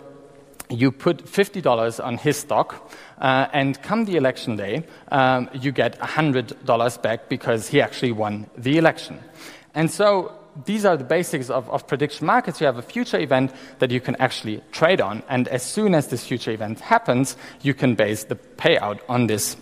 you 0.70 0.92
put 0.92 1.26
$50 1.26 2.04
on 2.04 2.18
his 2.18 2.38
stock, 2.38 2.92
uh, 3.20 3.48
and 3.54 3.82
come 3.82 4.06
the 4.06 4.18
election 4.18 4.58
day, 4.58 4.84
um, 5.12 5.50
you 5.54 5.72
get 5.72 5.98
$100 6.00 7.02
back 7.02 7.30
because 7.30 7.68
he 7.68 7.82
actually 7.82 8.12
won 8.12 8.50
the 8.58 8.78
election. 8.78 9.20
And 9.74 9.90
so 9.90 10.34
these 10.66 10.86
are 10.86 10.98
the 10.98 11.04
basics 11.04 11.50
of, 11.50 11.70
of, 11.70 11.88
prediction 11.88 12.26
markets. 12.26 12.60
You 12.60 12.66
have 12.66 12.78
a 12.78 12.82
future 12.82 13.20
event 13.20 13.52
that 13.80 13.92
you 13.92 14.02
can 14.02 14.16
actually 14.18 14.62
trade 14.72 15.02
on, 15.02 15.24
and 15.30 15.48
as 15.48 15.64
soon 15.64 15.94
as 15.94 16.08
this 16.08 16.26
future 16.26 16.52
event 16.52 16.80
happens, 16.80 17.38
you 17.62 17.74
can 17.74 17.96
base 17.96 18.26
the 18.26 18.36
payout 18.36 19.00
on 19.08 19.28
this 19.28 19.56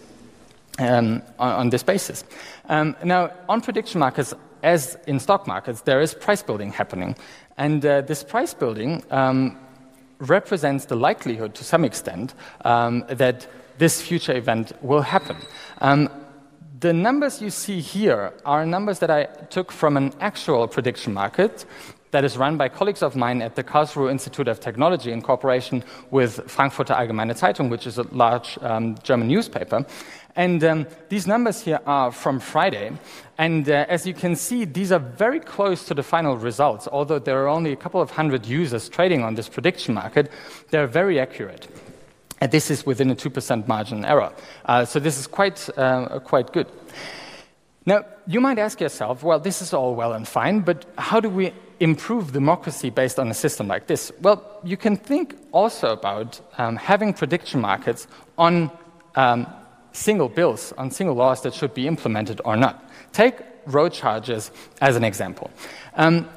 um, 0.79 1.22
on, 1.39 1.51
on, 1.51 1.70
this 1.70 1.84
basis. 1.84 2.24
Um, 2.70 2.96
now, 3.03 3.32
on 3.48 3.62
prediction 3.62 4.00
markets, 4.00 4.34
as 4.63 4.98
in 5.08 5.20
stock 5.20 5.48
markets, 5.48 5.82
there 5.82 6.01
is 6.01 6.13
price 6.13 6.44
building 6.44 6.72
happening. 6.72 7.15
And 7.58 7.86
uh, 7.86 8.01
this 8.01 8.24
price 8.24 8.53
building 8.53 9.03
um, 9.12 9.58
represents 10.20 10.86
the 10.86 10.96
likelihood, 10.96 11.53
to 11.55 11.63
some 11.63 11.86
extent, 11.86 12.34
um, 12.63 13.05
that 13.08 13.48
this 13.77 14.01
future 14.01 14.36
event 14.36 14.72
will 14.82 15.01
happen. 15.01 15.38
The 16.86 16.94
numbers 16.94 17.42
you 17.42 17.50
see 17.50 17.82
here 17.82 18.32
are 18.46 18.63
numbers 18.63 19.00
that 19.00 19.10
I 19.10 19.24
took 19.50 19.72
from 19.72 19.98
an 19.98 20.13
actual 20.20 20.68
prediction 20.68 21.15
market 21.15 21.65
that 22.12 22.24
is 22.24 22.38
run 22.38 22.58
by 22.58 22.70
colleagues 22.70 23.01
of 23.01 23.15
mine 23.15 23.42
at 23.42 23.56
the 23.56 23.63
Karlsruhe 23.63 24.12
Institute 24.12 24.48
of 24.48 24.60
Technology 24.60 25.12
in 25.12 25.24
cooperation 25.24 25.84
with 26.12 26.48
Frankfurter 26.48 26.94
Allgemeine 26.94 27.34
Zeitung, 27.34 27.72
which 27.72 27.88
is 27.88 27.98
a 27.98 28.04
large 28.12 28.60
um, 28.62 28.96
German 29.01 29.27
newspaper. 29.27 29.84
And 30.36 30.63
um, 30.63 30.86
these 31.10 31.25
numbers 31.25 31.60
here 31.60 31.80
are 31.88 32.12
from 32.12 32.39
Friday. 32.39 32.92
And 33.39 33.68
uh, 33.68 33.88
as 33.89 34.06
you 34.06 34.13
can 34.13 34.36
see, 34.36 34.63
these 34.63 34.92
are 34.92 35.00
very 35.00 35.39
close 35.39 35.86
to 35.86 35.96
the 35.96 36.04
final 36.04 36.38
results. 36.38 36.88
Although 36.92 37.18
there 37.18 37.44
are 37.44 37.48
only 37.48 37.72
a 37.72 37.75
couple 37.75 38.00
of 38.00 38.12
hundred 38.12 38.46
users 38.46 38.89
trading 38.89 39.24
on 39.24 39.34
this 39.34 39.50
prediction 39.50 39.96
market, 39.96 40.32
they're 40.70 40.86
very 40.86 41.20
accurate. 41.20 41.68
And 42.42 42.51
this 42.51 42.70
is 42.70 42.86
within 42.86 43.10
a 43.12 43.15
2% 43.15 43.68
margin 43.68 44.06
error. 44.06 44.32
Uh, 44.65 44.86
so 44.86 45.00
this 45.00 45.18
is 45.18 45.27
quite, 45.27 45.70
uh, 45.77 46.20
quite 46.20 46.51
good. 46.51 46.68
Now, 47.86 48.06
you 48.27 48.42
might 48.42 48.58
ask 48.58 48.82
yourself, 48.82 49.24
well, 49.24 49.39
this 49.39 49.62
is 49.62 49.74
all 49.74 49.96
well 49.96 50.13
and 50.13 50.27
fine, 50.27 50.62
but 50.62 50.86
how 50.98 51.20
do 51.20 51.30
we 51.30 51.54
improve 51.80 52.32
democracy 52.32 52.89
based 52.89 53.20
on 53.20 53.30
a 53.30 53.34
system 53.34 53.68
like 53.68 53.88
this? 53.88 54.12
Well, 54.22 54.60
you 54.63 54.77
can 54.77 54.96
think 54.96 55.36
also 55.51 55.89
about 55.89 56.42
um, 56.58 56.75
having 56.77 57.13
prediction 57.13 57.62
markets 57.62 58.08
on 58.38 58.72
um, 59.15 59.48
single 59.96 60.30
bills 60.30 60.74
on 60.77 60.92
single 60.92 61.15
laws 61.15 61.42
that 61.44 61.54
should 61.54 61.74
be 61.74 61.88
implemented 61.88 62.42
or 62.44 62.56
not. 62.58 62.89
Take 63.13 63.36
road 63.65 63.94
charges 63.94 64.51
as 64.82 64.96
an 64.96 65.04
example. 65.04 65.50
Um, 65.96 66.27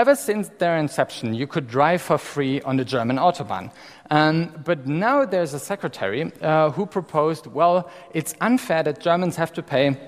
ever 0.00 0.16
since 0.16 0.48
their 0.56 0.78
inception, 0.78 1.34
you 1.34 1.46
could 1.46 1.68
drive 1.68 2.00
for 2.00 2.16
free 2.16 2.62
on 2.62 2.78
the 2.78 2.84
German 2.86 3.18
Autobahn. 3.18 3.70
Um, 4.10 4.50
but 4.64 4.86
now 4.86 5.26
there's 5.26 5.52
a 5.52 5.58
secretary 5.58 6.32
uh, 6.40 6.70
who 6.70 6.86
proposed 6.86 7.46
well, 7.46 7.90
it's 8.14 8.34
unfair 8.40 8.82
that 8.82 9.00
Germans 9.00 9.36
have 9.36 9.52
to 9.52 9.62
pay 9.62 9.98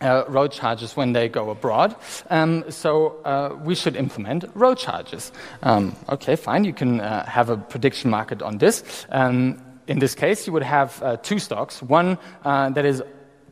uh, 0.00 0.24
road 0.28 0.50
charges 0.50 0.96
when 0.96 1.12
they 1.12 1.28
go 1.28 1.50
abroad. 1.50 1.94
Um, 2.30 2.64
so 2.70 3.20
uh, 3.26 3.54
we 3.62 3.74
should 3.74 3.96
implement 3.96 4.46
road 4.54 4.78
charges. 4.78 5.30
Um, 5.62 5.94
okay, 6.08 6.34
fine. 6.34 6.64
You 6.64 6.72
can 6.72 7.00
uh, 7.00 7.26
have 7.26 7.50
a 7.50 7.58
prediction 7.58 8.10
market 8.10 8.40
on 8.40 8.56
this. 8.56 9.06
Um, 9.10 9.60
in 9.88 9.98
this 9.98 10.14
case, 10.14 10.46
you 10.46 10.54
would 10.54 10.62
have 10.62 11.02
uh, 11.02 11.16
two 11.18 11.38
stocks 11.38 11.82
one 11.82 12.16
uh, 12.46 12.70
that 12.70 12.86
is 12.86 13.02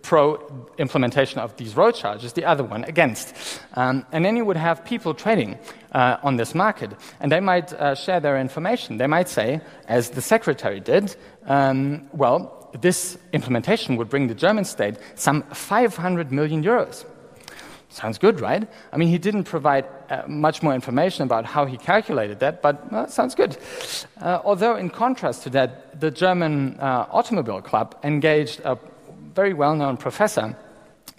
pro 0.06 0.38
implementation 0.78 1.40
of 1.40 1.56
these 1.56 1.76
road 1.76 1.94
charges, 1.94 2.32
the 2.32 2.44
other 2.44 2.62
one 2.62 2.84
against. 2.84 3.34
Um, 3.74 4.06
and 4.12 4.24
then 4.24 4.36
you 4.36 4.44
would 4.44 4.56
have 4.56 4.84
people 4.84 5.14
trading 5.14 5.58
uh, 5.92 6.18
on 6.22 6.36
this 6.36 6.54
market, 6.54 6.92
and 7.18 7.32
they 7.32 7.40
might 7.40 7.72
uh, 7.72 7.96
share 7.96 8.20
their 8.20 8.38
information. 8.38 8.98
They 8.98 9.08
might 9.08 9.28
say, 9.28 9.60
as 9.88 10.10
the 10.10 10.22
secretary 10.22 10.78
did, 10.78 11.16
um, 11.46 12.08
well, 12.12 12.70
this 12.80 13.18
implementation 13.32 13.96
would 13.96 14.08
bring 14.08 14.28
the 14.28 14.34
German 14.34 14.64
state 14.64 14.96
some 15.16 15.42
500 15.42 16.30
million 16.30 16.62
euros. 16.62 17.04
Sounds 17.88 18.18
good, 18.18 18.40
right? 18.40 18.68
I 18.92 18.96
mean, 18.98 19.08
he 19.08 19.18
didn't 19.18 19.44
provide 19.44 19.86
uh, 20.10 20.22
much 20.28 20.62
more 20.62 20.74
information 20.74 21.24
about 21.24 21.46
how 21.46 21.64
he 21.66 21.78
calculated 21.78 22.38
that, 22.40 22.62
but 22.62 22.92
uh, 22.92 23.06
sounds 23.06 23.34
good. 23.34 23.56
Uh, 24.20 24.40
although, 24.44 24.76
in 24.76 24.90
contrast 24.90 25.42
to 25.44 25.50
that, 25.50 25.98
the 25.98 26.10
German 26.10 26.78
uh, 26.78 27.06
Automobile 27.10 27.62
Club 27.62 27.96
engaged 28.04 28.60
a 28.64 28.76
very 29.36 29.52
well 29.52 29.76
known 29.76 29.96
professor 29.96 30.56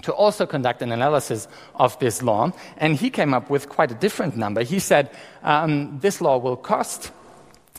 to 0.02 0.12
also 0.12 0.46
conduct 0.46 0.82
an 0.82 0.92
analysis 0.92 1.48
of 1.76 1.98
this 2.00 2.22
law, 2.22 2.52
and 2.78 2.96
he 2.96 3.10
came 3.10 3.34
up 3.34 3.50
with 3.50 3.70
quite 3.70 3.92
a 3.92 3.96
different 3.96 4.36
number. 4.36 4.64
He 4.64 4.80
said 4.80 5.10
um, 5.44 6.00
this 6.00 6.22
law 6.22 6.38
will 6.38 6.58
cost 6.58 7.12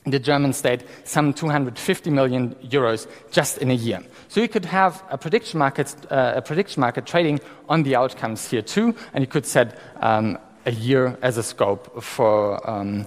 the 0.05 0.19
German 0.19 0.53
state 0.53 0.85
some 1.05 1.33
250 1.33 2.11
million 2.11 2.55
euros 2.57 3.07
just 3.31 3.59
in 3.59 3.71
a 3.71 3.75
year. 3.75 4.03
So 4.29 4.41
you 4.41 4.49
could 4.49 4.65
have 4.65 5.03
a 5.11 5.19
prediction 5.19 5.59
market, 5.59 5.95
uh, 6.11 6.35
a 6.37 6.43
prediction 6.43 6.81
market 6.81 7.05
trading 7.07 7.41
on 7.69 7.83
the 7.83 7.97
outcomes 7.97 8.51
here 8.51 8.63
too, 8.63 8.95
and 9.13 9.23
you 9.23 9.29
could 9.29 9.47
set 9.47 9.79
um, 10.01 10.39
a 10.67 10.73
year 10.73 11.19
as 11.23 11.37
a 11.37 11.43
scope 11.43 12.03
for, 12.03 12.59
um, 12.69 13.07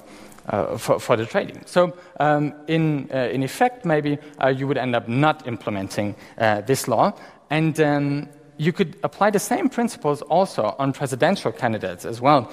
uh, 0.51 0.77
for, 0.77 0.99
for, 0.99 1.17
the 1.17 1.25
trading. 1.25 1.63
So, 1.65 1.97
um, 2.19 2.53
in, 2.67 3.09
uh, 3.13 3.29
in 3.31 3.41
effect, 3.43 3.85
maybe 3.85 4.17
uh, 4.43 4.49
you 4.49 4.67
would 4.67 4.77
end 4.77 4.95
up 4.95 5.07
not 5.07 5.47
implementing 5.47 6.15
uh, 6.37 6.61
this 6.61 6.87
law. 6.87 7.13
And 7.49 7.79
um, 7.79 8.29
you 8.57 8.71
could 8.71 8.97
apply 9.03 9.31
the 9.31 9.39
same 9.39 9.69
principles 9.69 10.21
also 10.23 10.75
on 10.77 10.93
presidential 10.93 11.51
candidates 11.51 12.05
as 12.05 12.21
well. 12.21 12.51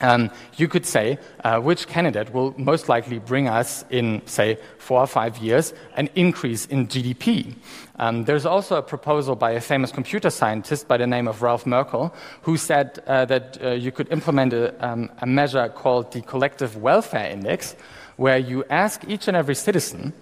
Um, 0.00 0.30
you 0.56 0.68
could 0.68 0.86
say 0.86 1.18
uh, 1.42 1.60
which 1.60 1.88
candidate 1.88 2.32
will 2.32 2.54
most 2.56 2.88
likely 2.88 3.18
bring 3.18 3.48
us 3.48 3.84
in, 3.90 4.22
say, 4.26 4.58
four 4.78 5.00
or 5.00 5.06
five 5.06 5.38
years, 5.38 5.74
an 5.96 6.08
increase 6.14 6.66
in 6.66 6.86
GDP. 6.86 7.54
Um, 7.98 8.24
there's 8.24 8.46
also 8.46 8.76
a 8.76 8.82
proposal 8.82 9.34
by 9.34 9.52
a 9.52 9.60
famous 9.60 9.90
computer 9.90 10.30
scientist 10.30 10.86
by 10.86 10.98
the 10.98 11.06
name 11.06 11.26
of 11.26 11.42
Ralph 11.42 11.66
Merkle, 11.66 12.14
who 12.42 12.56
said 12.56 13.02
uh, 13.06 13.24
that 13.24 13.58
uh, 13.60 13.70
you 13.70 13.90
could 13.90 14.10
implement 14.12 14.52
a, 14.52 14.86
um, 14.86 15.10
a 15.18 15.26
measure 15.26 15.68
called 15.68 16.12
the 16.12 16.22
Collective 16.22 16.76
Welfare 16.76 17.28
Index, 17.30 17.74
where 18.16 18.38
you 18.38 18.64
ask 18.70 19.02
each 19.08 19.26
and 19.26 19.36
every 19.36 19.54
citizen 19.54 20.12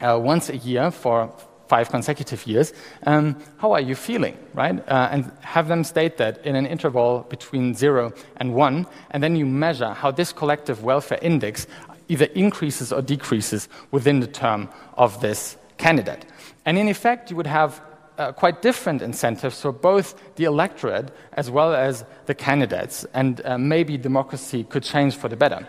uh, 0.00 0.18
once 0.22 0.48
a 0.48 0.56
year 0.58 0.90
for 0.90 1.32
five 1.68 1.90
consecutive 1.90 2.46
years, 2.46 2.72
um, 3.06 3.36
how 3.58 3.72
are 3.72 3.80
you 3.80 3.94
feeling, 3.94 4.36
right? 4.54 4.80
Uh, 4.88 5.08
and 5.12 5.30
have 5.40 5.68
them 5.68 5.84
state 5.84 6.16
that 6.16 6.44
in 6.44 6.56
an 6.56 6.66
interval 6.66 7.26
between 7.28 7.74
zero 7.74 8.12
and 8.38 8.54
one, 8.54 8.86
and 9.10 9.22
then 9.22 9.36
you 9.36 9.46
measure 9.46 9.92
how 9.92 10.10
this 10.10 10.32
collective 10.32 10.82
welfare 10.82 11.18
index 11.22 11.66
either 12.08 12.26
increases 12.34 12.92
or 12.92 13.02
decreases 13.02 13.68
within 13.90 14.20
the 14.20 14.26
term 14.26 14.68
of 14.96 15.20
this 15.20 15.56
candidate. 15.76 16.24
And 16.64 16.78
in 16.78 16.88
effect, 16.88 17.30
you 17.30 17.36
would 17.36 17.46
have 17.46 17.80
uh, 18.18 18.32
quite 18.32 18.62
different 18.62 19.00
incentives 19.00 19.60
for 19.60 19.72
both 19.72 20.14
the 20.36 20.44
electorate 20.44 21.10
as 21.34 21.50
well 21.50 21.74
as 21.74 22.04
the 22.26 22.34
candidates, 22.34 23.06
and 23.14 23.40
uh, 23.44 23.56
maybe 23.56 23.96
democracy 23.96 24.64
could 24.64 24.82
change 24.82 25.16
for 25.16 25.28
the 25.28 25.36
better. 25.36 25.68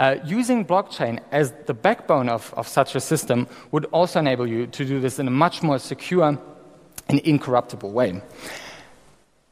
Uh, 0.00 0.16
using 0.24 0.64
blockchain 0.64 1.20
as 1.30 1.52
the 1.66 1.74
backbone 1.74 2.30
of, 2.30 2.54
of 2.56 2.66
such 2.66 2.94
a 2.94 3.00
system 3.00 3.46
would 3.70 3.84
also 3.92 4.18
enable 4.18 4.46
you 4.46 4.66
to 4.66 4.82
do 4.86 4.98
this 4.98 5.18
in 5.18 5.28
a 5.28 5.30
much 5.30 5.62
more 5.62 5.78
secure 5.78 6.38
and 7.08 7.18
incorruptible 7.20 7.92
way. 7.92 8.22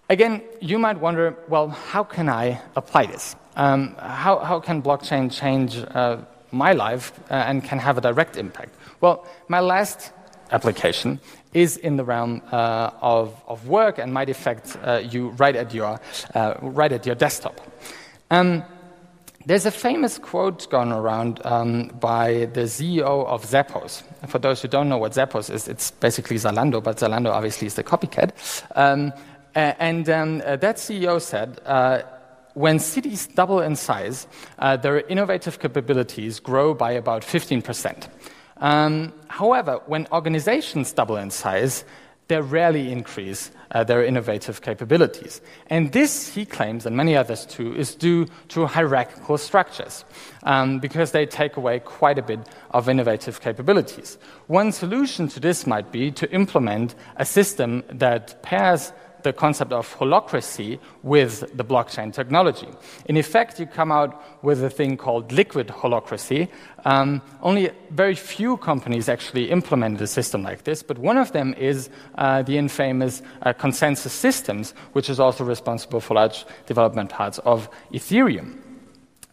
Again, 0.08 0.40
you 0.62 0.78
might 0.78 0.98
wonder 1.00 1.36
well, 1.48 1.68
how 1.68 2.02
can 2.02 2.30
I 2.30 2.62
apply 2.76 3.04
this? 3.04 3.36
Um, 3.56 3.94
how, 3.98 4.38
how, 4.38 4.58
can 4.58 4.82
blockchain 4.82 5.30
change 5.30 5.76
uh, 5.76 6.16
my 6.50 6.72
life 6.72 7.12
uh, 7.30 7.34
and 7.34 7.62
can 7.62 7.78
have 7.78 7.98
a 7.98 8.00
direct 8.00 8.38
impact? 8.38 8.74
Well, 9.02 9.26
my 9.48 9.60
last 9.60 10.12
application 10.50 11.20
is 11.52 11.76
in 11.76 11.98
the 11.98 12.04
realm 12.04 12.40
uh, 12.50 12.90
of, 13.02 13.38
of, 13.46 13.68
work 13.68 13.98
and 13.98 14.14
might 14.14 14.30
affect 14.30 14.78
uh, 14.82 15.02
you 15.04 15.28
right 15.30 15.56
at 15.56 15.74
your, 15.74 16.00
uh, 16.34 16.54
right 16.62 16.90
at 16.90 17.04
your 17.04 17.16
desktop. 17.16 17.60
Um, 18.30 18.64
there's 19.48 19.64
a 19.64 19.70
famous 19.70 20.18
quote 20.18 20.68
going 20.68 20.92
around 20.92 21.40
um, 21.46 21.88
by 22.00 22.50
the 22.52 22.64
CEO 22.64 23.26
of 23.26 23.46
Zappos. 23.46 24.02
For 24.28 24.38
those 24.38 24.60
who 24.60 24.68
don't 24.68 24.90
know 24.90 24.98
what 24.98 25.12
Zappos 25.12 25.48
is, 25.48 25.68
it's 25.68 25.90
basically 25.90 26.36
Zalando, 26.36 26.82
but 26.82 26.98
Zalando 26.98 27.30
obviously 27.30 27.66
is 27.66 27.74
the 27.74 27.82
copycat. 27.82 28.32
Um, 28.76 29.10
and 29.54 30.06
um, 30.10 30.42
uh, 30.44 30.56
that 30.56 30.76
CEO 30.76 31.18
said, 31.18 31.62
uh, 31.64 32.02
when 32.52 32.78
cities 32.78 33.26
double 33.26 33.60
in 33.60 33.74
size, 33.74 34.26
uh, 34.58 34.76
their 34.76 35.00
innovative 35.00 35.60
capabilities 35.60 36.40
grow 36.40 36.74
by 36.74 36.92
about 36.92 37.22
15%. 37.22 38.06
Um, 38.58 39.14
however, 39.28 39.80
when 39.86 40.06
organizations 40.12 40.92
double 40.92 41.16
in 41.16 41.30
size, 41.30 41.86
they 42.28 42.40
rarely 42.40 42.92
increase 42.92 43.50
uh, 43.70 43.84
their 43.84 44.04
innovative 44.04 44.60
capabilities. 44.60 45.40
And 45.68 45.92
this, 45.92 46.34
he 46.34 46.44
claims, 46.44 46.86
and 46.86 46.96
many 46.96 47.16
others 47.16 47.46
too, 47.46 47.74
is 47.74 47.94
due 47.94 48.26
to 48.48 48.66
hierarchical 48.66 49.38
structures, 49.38 50.04
um, 50.42 50.78
because 50.78 51.12
they 51.12 51.26
take 51.26 51.56
away 51.56 51.80
quite 51.80 52.18
a 52.18 52.22
bit 52.22 52.40
of 52.70 52.88
innovative 52.88 53.40
capabilities. 53.40 54.18
One 54.46 54.72
solution 54.72 55.28
to 55.28 55.40
this 55.40 55.66
might 55.66 55.90
be 55.90 56.10
to 56.12 56.30
implement 56.30 56.94
a 57.16 57.24
system 57.24 57.82
that 57.88 58.42
pairs 58.42 58.92
the 59.22 59.32
concept 59.32 59.72
of 59.72 59.92
holacracy 59.96 60.78
with 61.02 61.56
the 61.56 61.64
blockchain 61.64 62.12
technology. 62.12 62.68
In 63.06 63.16
effect, 63.16 63.58
you 63.60 63.66
come 63.66 63.90
out 63.92 64.44
with 64.44 64.62
a 64.62 64.70
thing 64.70 64.96
called 64.96 65.32
liquid 65.32 65.68
holacracy. 65.68 66.48
Um, 66.84 67.22
only 67.42 67.70
very 67.90 68.14
few 68.14 68.56
companies 68.56 69.08
actually 69.08 69.50
implemented 69.50 70.02
a 70.02 70.06
system 70.06 70.42
like 70.42 70.64
this, 70.64 70.82
but 70.82 70.98
one 70.98 71.18
of 71.18 71.32
them 71.32 71.54
is 71.54 71.90
uh, 72.16 72.42
the 72.42 72.58
infamous 72.58 73.22
uh, 73.42 73.52
consensus 73.52 74.12
systems, 74.12 74.74
which 74.92 75.10
is 75.10 75.18
also 75.18 75.44
responsible 75.44 76.00
for 76.00 76.14
large 76.14 76.44
development 76.66 77.10
parts 77.10 77.38
of 77.40 77.68
Ethereum. 77.92 78.67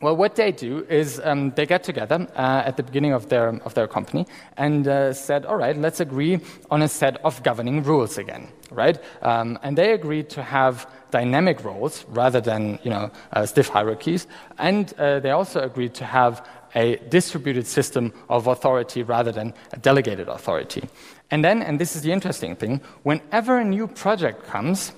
Well, 0.02 0.18
what 0.18 0.36
they 0.36 0.52
do 0.52 0.86
is 0.90 1.22
um, 1.24 1.52
they 1.52 1.66
get 1.66 1.84
together 1.84 2.28
uh, 2.36 2.64
at 2.66 2.76
the 2.76 2.84
beginning 2.84 3.14
of 3.14 3.30
their, 3.30 3.50
of 3.64 3.76
their 3.76 3.88
company 3.88 4.28
and 4.58 4.86
uh, 4.88 5.14
said, 5.14 5.46
all 5.46 5.56
right, 5.56 5.76
let's 5.78 6.02
agree 6.02 6.42
on 6.70 6.82
a 6.82 6.90
set 6.90 7.24
of 7.24 7.42
governing 7.44 7.82
rules 7.82 8.18
again, 8.18 8.50
right? 8.72 9.00
Um, 9.22 9.58
and 9.64 9.78
they 9.78 9.94
agreed 9.94 10.30
to 10.32 10.44
have 10.44 10.90
dynamic 11.12 11.64
roles 11.64 12.04
rather 12.10 12.42
than, 12.42 12.78
you 12.84 12.90
know, 12.90 13.10
uh, 13.32 13.46
stiff 13.46 13.70
hierarchies. 13.70 14.28
And 14.58 14.94
uh, 14.98 15.22
they 15.22 15.32
also 15.32 15.62
agreed 15.62 15.94
to 15.96 16.06
have 16.06 16.46
a 16.76 16.98
distributed 17.08 17.66
system 17.66 18.12
of 18.28 18.48
authority 18.48 19.02
rather 19.02 19.32
than 19.32 19.54
a 19.72 19.78
delegated 19.78 20.28
authority. 20.28 20.90
And 21.32 21.42
then, 21.42 21.62
and 21.62 21.80
this 21.80 21.96
is 21.96 22.02
the 22.02 22.12
interesting 22.12 22.58
thing, 22.58 22.82
whenever 23.04 23.60
a 23.60 23.64
new 23.64 23.88
project 23.88 24.46
comes, 24.46 24.92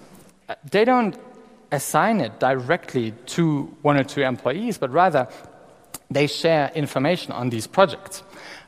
uh, 0.49 0.55
they 0.71 0.85
don't 0.85 1.15
assign 1.71 2.21
it 2.21 2.39
directly 2.39 3.11
to 3.25 3.63
one 3.81 3.97
or 3.97 4.03
two 4.03 4.21
employees, 4.21 4.77
but 4.77 4.91
rather 4.91 5.27
they 6.09 6.27
share 6.27 6.71
information 6.73 7.31
on 7.31 7.49
these 7.49 7.67
projects, 7.67 8.23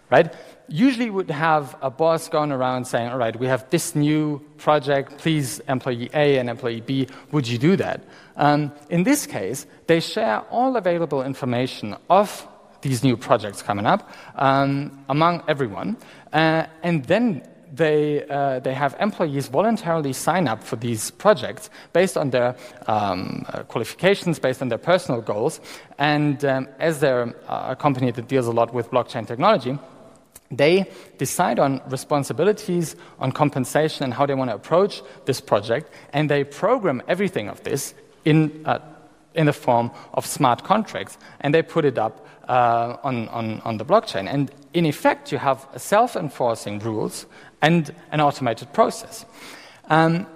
right? 0.09 0.33
Usually 0.67 1.09
would 1.09 1.31
have 1.31 1.75
a 1.81 1.89
boss 1.89 2.29
going 2.29 2.51
around 2.51 2.85
saying, 2.85 3.09
all 3.09 3.17
right, 3.17 3.35
we 3.35 3.47
have 3.47 3.69
this 3.69 3.95
new 3.95 4.41
project, 4.57 5.17
please, 5.17 5.59
employee 5.67 6.09
A 6.13 6.37
and 6.37 6.49
employee 6.49 6.81
B, 6.81 7.07
would 7.31 7.47
you 7.47 7.57
do 7.57 7.75
that? 7.77 8.03
Um, 8.35 8.71
in 8.89 9.03
this 9.03 9.25
case, 9.25 9.65
they 9.87 9.99
share 9.99 10.41
all 10.51 10.75
available 10.75 11.23
information 11.23 11.95
of 12.09 12.47
these 12.81 13.03
new 13.03 13.17
projects 13.17 13.61
coming 13.61 13.85
up 13.85 14.09
um, 14.35 15.03
among 15.09 15.43
everyone, 15.47 15.97
uh, 16.31 16.65
and 16.83 17.03
then 17.05 17.43
they, 17.73 18.25
uh, 18.27 18.59
they 18.59 18.73
have 18.73 18.95
employees 18.99 19.47
voluntarily 19.47 20.13
sign 20.13 20.47
up 20.47 20.63
for 20.63 20.75
these 20.75 21.11
projects 21.11 21.69
based 21.93 22.17
on 22.17 22.31
their 22.31 22.55
um, 22.87 23.45
uh, 23.49 23.63
qualifications, 23.63 24.39
based 24.39 24.61
on 24.61 24.69
their 24.69 24.77
personal 24.77 25.21
goals. 25.21 25.59
And 25.97 26.43
um, 26.45 26.67
as 26.79 26.99
they're 26.99 27.35
uh, 27.47 27.67
a 27.69 27.75
company 27.75 28.11
that 28.11 28.27
deals 28.27 28.47
a 28.47 28.51
lot 28.51 28.73
with 28.73 28.91
blockchain 28.91 29.27
technology, 29.27 29.77
they 30.51 30.89
decide 31.17 31.59
on 31.59 31.81
responsibilities, 31.89 32.95
on 33.19 33.31
compensation, 33.31 34.03
and 34.03 34.13
how 34.13 34.25
they 34.25 34.33
want 34.33 34.49
to 34.49 34.55
approach 34.55 35.01
this 35.25 35.39
project, 35.39 35.93
and 36.11 36.29
they 36.29 36.43
program 36.43 37.03
everything 37.07 37.49
of 37.49 37.63
this 37.63 37.93
in, 38.25 38.63
uh, 38.65 38.79
in 39.35 39.45
the 39.45 39.53
form 39.53 39.91
of 40.13 40.25
smart 40.25 40.63
contracts, 40.63 41.17
and 41.41 41.53
they 41.53 41.61
put 41.61 41.85
it 41.85 41.99
up 41.99 42.25
uh, 42.47 42.97
on, 43.03 43.27
on, 43.27 43.61
on 43.61 43.77
the 43.77 43.85
blockchain. 43.85 44.27
And 44.27 44.51
in 44.73 44.85
effect, 44.85 45.31
you 45.31 45.37
have 45.37 45.67
self 45.77 46.15
enforcing 46.15 46.79
rules 46.79 47.27
and 47.61 47.93
an 48.11 48.21
automated 48.21 48.71
process. 48.73 49.25
Um, 49.89 50.27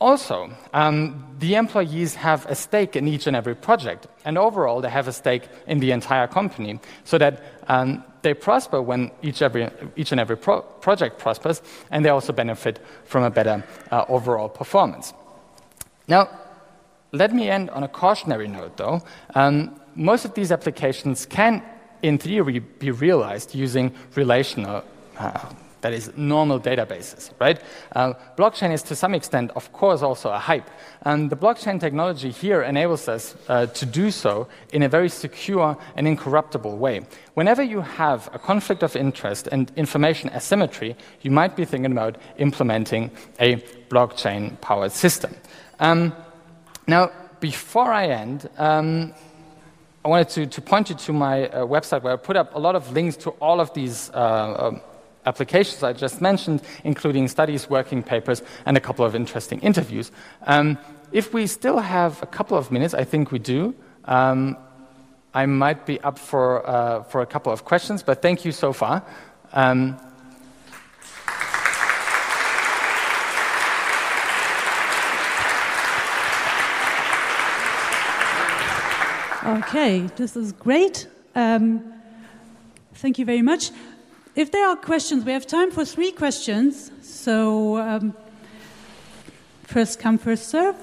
also, 0.00 0.50
um, 0.72 1.24
the 1.40 1.56
employees 1.56 2.14
have 2.14 2.46
a 2.46 2.54
stake 2.54 2.94
in 2.94 3.08
each 3.08 3.26
and 3.26 3.34
every 3.34 3.56
project, 3.56 4.06
and 4.24 4.38
overall, 4.38 4.80
they 4.80 4.90
have 4.90 5.08
a 5.08 5.12
stake 5.12 5.48
in 5.66 5.80
the 5.80 5.90
entire 5.90 6.28
company, 6.28 6.78
so 7.02 7.18
that 7.18 7.42
um, 7.66 8.04
they 8.22 8.32
prosper 8.32 8.80
when 8.80 9.10
each, 9.22 9.42
every, 9.42 9.68
each 9.96 10.12
and 10.12 10.20
every 10.20 10.36
pro 10.36 10.60
project 10.60 11.18
prospers, 11.18 11.62
and 11.90 12.04
they 12.04 12.10
also 12.10 12.32
benefit 12.32 12.78
from 13.04 13.24
a 13.24 13.30
better 13.30 13.64
uh, 13.90 14.04
overall 14.08 14.48
performance. 14.48 15.12
Now, 16.06 16.28
let 17.10 17.32
me 17.32 17.48
end 17.48 17.70
on 17.70 17.82
a 17.82 17.88
cautionary 17.88 18.46
note, 18.46 18.76
though. 18.76 19.02
Um, 19.34 19.80
most 19.96 20.24
of 20.24 20.34
these 20.34 20.52
applications 20.52 21.26
can, 21.26 21.62
in 22.02 22.18
theory, 22.18 22.60
be 22.60 22.92
realized 22.92 23.54
using 23.54 23.92
relational 24.14 24.84
uh, 25.18 25.52
that 25.80 25.92
is 25.92 26.16
normal 26.16 26.58
databases, 26.60 27.30
right? 27.38 27.60
Uh, 27.94 28.14
blockchain 28.36 28.72
is 28.72 28.82
to 28.82 28.96
some 28.96 29.14
extent, 29.14 29.50
of 29.54 29.72
course, 29.72 30.02
also 30.02 30.30
a 30.30 30.38
hype. 30.38 30.68
And 31.02 31.30
the 31.30 31.36
blockchain 31.36 31.78
technology 31.78 32.30
here 32.30 32.62
enables 32.62 33.08
us 33.08 33.36
uh, 33.48 33.66
to 33.66 33.86
do 33.86 34.10
so 34.10 34.48
in 34.72 34.82
a 34.82 34.88
very 34.88 35.08
secure 35.08 35.76
and 35.96 36.08
incorruptible 36.08 36.76
way. 36.76 37.06
Whenever 37.34 37.62
you 37.62 37.80
have 37.80 38.28
a 38.32 38.38
conflict 38.38 38.82
of 38.82 38.96
interest 38.96 39.48
and 39.52 39.70
information 39.76 40.30
asymmetry, 40.30 40.96
you 41.22 41.30
might 41.30 41.54
be 41.54 41.64
thinking 41.64 41.92
about 41.92 42.16
implementing 42.38 43.10
a 43.38 43.56
blockchain 43.88 44.60
powered 44.60 44.92
system. 44.92 45.34
Um, 45.78 46.12
now, 46.86 47.12
before 47.40 47.92
I 47.92 48.06
end, 48.06 48.48
um, 48.56 49.14
I 50.04 50.08
wanted 50.08 50.28
to, 50.30 50.46
to, 50.46 50.60
point 50.60 50.90
you 50.90 50.96
to 50.96 51.12
my 51.12 51.48
uh, 51.48 51.66
website 51.66 52.02
where 52.02 52.14
I 52.14 52.16
put 52.16 52.36
up 52.36 52.54
a 52.54 52.58
lot 52.58 52.74
of 52.74 52.92
links 52.92 53.16
to 53.18 53.30
all 53.30 53.60
of 53.60 53.72
these 53.74 54.10
uh, 54.10 54.56
um, 54.58 54.80
applications 55.28 55.82
I 55.82 55.92
just 55.92 56.20
mentioned, 56.20 56.62
including 56.84 57.28
studies, 57.28 57.70
working 57.70 58.02
papers, 58.02 58.42
and 58.66 58.76
a 58.76 58.80
couple 58.80 59.04
of 59.04 59.14
interesting 59.14 59.60
interviews. 59.60 60.10
Um, 60.46 60.78
if 61.12 61.32
we 61.32 61.46
still 61.46 61.78
have 61.78 62.22
a 62.22 62.26
couple 62.26 62.56
of 62.56 62.72
minutes, 62.72 62.94
I 62.94 63.04
think 63.04 63.30
we 63.30 63.38
do, 63.38 63.74
um, 64.06 64.56
I 65.34 65.46
might 65.46 65.86
be 65.86 66.00
up 66.00 66.18
for, 66.18 66.66
uh, 66.66 67.02
for 67.04 67.20
a 67.20 67.26
couple 67.26 67.52
of 67.52 67.64
questions, 67.64 68.02
but 68.02 68.22
thank 68.22 68.44
you 68.44 68.52
so 68.52 68.72
far. 68.72 69.02
Um, 69.52 69.98
Okay, 79.48 80.00
this 80.16 80.36
is 80.36 80.52
great. 80.52 81.06
Um, 81.34 81.94
thank 82.92 83.18
you 83.18 83.24
very 83.24 83.40
much. 83.40 83.70
If 84.38 84.52
there 84.52 84.68
are 84.68 84.76
questions, 84.76 85.24
we 85.24 85.32
have 85.32 85.48
time 85.48 85.72
for 85.72 85.84
three 85.84 86.12
questions. 86.12 86.92
So, 87.02 87.78
um, 87.78 88.14
first 89.64 89.98
come, 89.98 90.16
first 90.16 90.46
serve. 90.46 90.76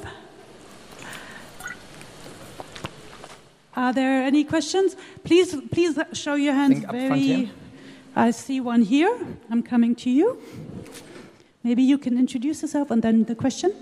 Are 3.78 3.94
there 3.94 4.24
any 4.24 4.44
questions? 4.44 4.98
Please, 5.24 5.56
please 5.72 5.98
show 6.12 6.36
your 6.36 6.54
hands 6.54 6.84
very. 6.91 7.50
I 8.13 8.32
see 8.32 8.60
one 8.60 8.82
here. 8.82 9.18
I'm 9.50 9.63
coming 9.63 9.96
to 10.04 10.10
you. 10.10 10.38
Maybe 11.63 11.82
you 11.82 11.98
can 11.98 12.18
introduce 12.18 12.62
yourself 12.62 12.91
and 12.91 13.02
then 13.02 13.24
the 13.24 13.36
question. 13.36 13.74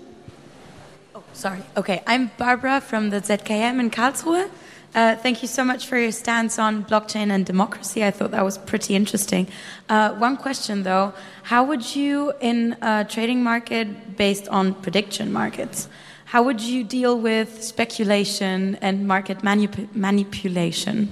Oh, 1.16 1.24
sorry. 1.32 1.62
Okay, 1.76 2.00
I'm 2.06 2.30
Barbara 2.38 2.80
from 2.80 3.10
the 3.10 3.20
ZKM 3.20 3.80
in 3.80 3.90
Karlsruhe. 3.90 4.48
Uh, 4.94 5.16
thank 5.16 5.42
you 5.42 5.48
so 5.48 5.64
much 5.64 5.86
for 5.86 5.98
your 5.98 6.12
stance 6.12 6.58
on 6.58 6.84
blockchain 6.84 7.30
and 7.30 7.44
democracy. 7.44 8.04
I 8.04 8.12
thought 8.12 8.30
that 8.30 8.44
was 8.44 8.58
pretty 8.58 8.94
interesting. 8.94 9.48
Uh, 9.88 10.14
one 10.14 10.36
question 10.36 10.84
though 10.84 11.12
How 11.42 11.64
would 11.64 11.96
you, 11.96 12.32
in 12.40 12.76
a 12.80 13.04
trading 13.04 13.42
market 13.42 14.16
based 14.16 14.48
on 14.48 14.74
prediction 14.74 15.32
markets, 15.32 15.88
how 16.26 16.42
would 16.44 16.60
you 16.60 16.84
deal 16.84 17.18
with 17.18 17.62
speculation 17.62 18.76
and 18.80 19.06
market 19.06 19.38
manip 19.38 19.94
manipulation? 19.94 21.10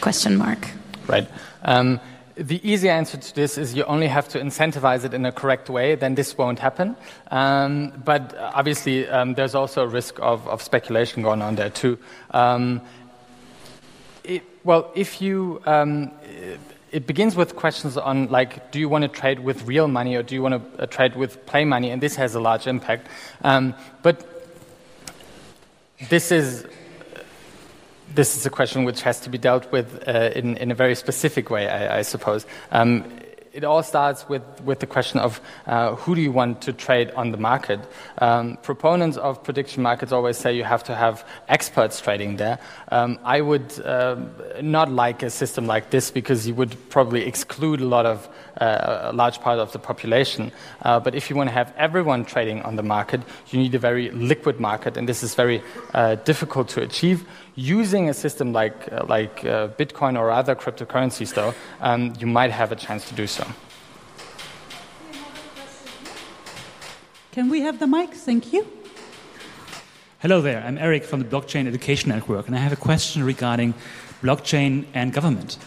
Question 0.00 0.36
mark. 0.36 0.70
Right. 1.06 1.28
Um, 1.62 2.00
the 2.36 2.60
easy 2.68 2.88
answer 2.88 3.16
to 3.16 3.34
this 3.34 3.56
is 3.58 3.74
you 3.74 3.84
only 3.84 4.08
have 4.08 4.28
to 4.28 4.40
incentivize 4.40 5.04
it 5.04 5.14
in 5.14 5.24
a 5.24 5.32
correct 5.32 5.70
way, 5.70 5.94
then 5.94 6.14
this 6.14 6.36
won't 6.36 6.58
happen. 6.58 6.96
Um, 7.30 7.92
but 8.04 8.36
obviously, 8.36 9.08
um, 9.08 9.34
there's 9.34 9.54
also 9.54 9.84
a 9.84 9.86
risk 9.86 10.18
of, 10.20 10.46
of, 10.48 10.60
speculation 10.60 11.22
going 11.22 11.42
on 11.42 11.54
there 11.54 11.70
too. 11.70 11.96
Well, 14.64 14.90
if 14.94 15.20
you, 15.20 15.60
um, 15.66 16.10
it 16.90 17.06
begins 17.06 17.36
with 17.36 17.54
questions 17.54 17.98
on 17.98 18.28
like, 18.28 18.72
do 18.72 18.78
you 18.78 18.88
want 18.88 19.02
to 19.02 19.08
trade 19.08 19.40
with 19.40 19.66
real 19.66 19.88
money 19.88 20.16
or 20.16 20.22
do 20.22 20.34
you 20.34 20.42
want 20.42 20.54
to 20.54 20.82
uh, 20.82 20.86
trade 20.86 21.16
with 21.16 21.44
play 21.44 21.66
money? 21.66 21.90
And 21.90 22.02
this 22.02 22.16
has 22.16 22.34
a 22.34 22.40
large 22.40 22.66
impact. 22.66 23.08
Um, 23.42 23.74
but 24.02 24.48
this 26.08 26.32
is 26.32 26.66
this 28.14 28.36
is 28.36 28.46
a 28.46 28.50
question 28.50 28.84
which 28.84 29.02
has 29.02 29.20
to 29.20 29.28
be 29.28 29.38
dealt 29.38 29.70
with 29.72 30.06
uh, 30.06 30.30
in, 30.34 30.56
in 30.56 30.70
a 30.70 30.74
very 30.74 30.94
specific 30.94 31.50
way, 31.50 31.68
I, 31.68 31.98
I 31.98 32.02
suppose. 32.02 32.46
Um, 32.70 33.04
it 33.54 33.62
all 33.62 33.84
starts 33.84 34.28
with, 34.28 34.42
with 34.64 34.80
the 34.80 34.86
question 34.86 35.20
of 35.20 35.40
uh, 35.66 35.94
who 35.94 36.16
do 36.16 36.20
you 36.20 36.32
want 36.32 36.60
to 36.62 36.72
trade 36.72 37.12
on 37.12 37.30
the 37.30 37.38
market. 37.38 37.80
Um, 38.18 38.56
proponents 38.62 39.16
of 39.16 39.42
prediction 39.44 39.80
markets 39.80 40.10
always 40.10 40.36
say 40.36 40.56
you 40.56 40.64
have 40.64 40.82
to 40.84 40.94
have 40.94 41.24
experts 41.48 42.00
trading 42.00 42.36
there. 42.36 42.58
Um, 42.90 43.18
I 43.22 43.40
would 43.40 43.80
uh, 43.84 44.16
not 44.60 44.90
like 44.90 45.22
a 45.22 45.30
system 45.30 45.66
like 45.66 45.90
this 45.90 46.10
because 46.10 46.48
you 46.48 46.54
would 46.56 46.76
probably 46.90 47.24
exclude 47.24 47.80
a 47.80 47.86
lot 47.86 48.06
of 48.06 48.28
uh, 48.60 49.10
a 49.10 49.12
large 49.12 49.40
part 49.40 49.58
of 49.58 49.72
the 49.72 49.78
population. 49.78 50.52
Uh, 50.82 51.00
but 51.00 51.14
if 51.14 51.30
you 51.30 51.36
want 51.36 51.48
to 51.48 51.54
have 51.54 51.72
everyone 51.76 52.24
trading 52.24 52.62
on 52.62 52.76
the 52.76 52.82
market, 52.82 53.20
you 53.50 53.58
need 53.58 53.74
a 53.74 53.78
very 53.78 54.10
liquid 54.10 54.60
market, 54.60 54.96
and 54.96 55.08
this 55.08 55.22
is 55.22 55.34
very 55.34 55.62
uh, 55.92 56.14
difficult 56.16 56.68
to 56.68 56.82
achieve. 56.82 57.26
Using 57.56 58.08
a 58.08 58.14
system 58.14 58.52
like, 58.52 58.92
uh, 58.92 59.04
like 59.06 59.44
uh, 59.44 59.68
Bitcoin 59.68 60.18
or 60.18 60.32
other 60.32 60.56
cryptocurrencies, 60.56 61.34
though, 61.34 61.54
um, 61.80 62.12
you 62.18 62.26
might 62.26 62.50
have 62.50 62.72
a 62.72 62.76
chance 62.76 63.08
to 63.08 63.14
do 63.14 63.28
so. 63.28 63.46
Can 67.30 67.48
we 67.48 67.60
have 67.60 67.78
the 67.78 67.86
mic? 67.86 68.12
Thank 68.12 68.52
you. 68.52 68.66
Hello 70.18 70.40
there, 70.40 70.64
I'm 70.66 70.78
Eric 70.78 71.04
from 71.04 71.20
the 71.20 71.26
Blockchain 71.26 71.68
Education 71.68 72.08
Network, 72.08 72.48
and 72.48 72.56
I 72.56 72.58
have 72.58 72.72
a 72.72 72.76
question 72.76 73.22
regarding 73.22 73.74
blockchain 74.20 74.86
and 74.92 75.12
government. 75.12 75.58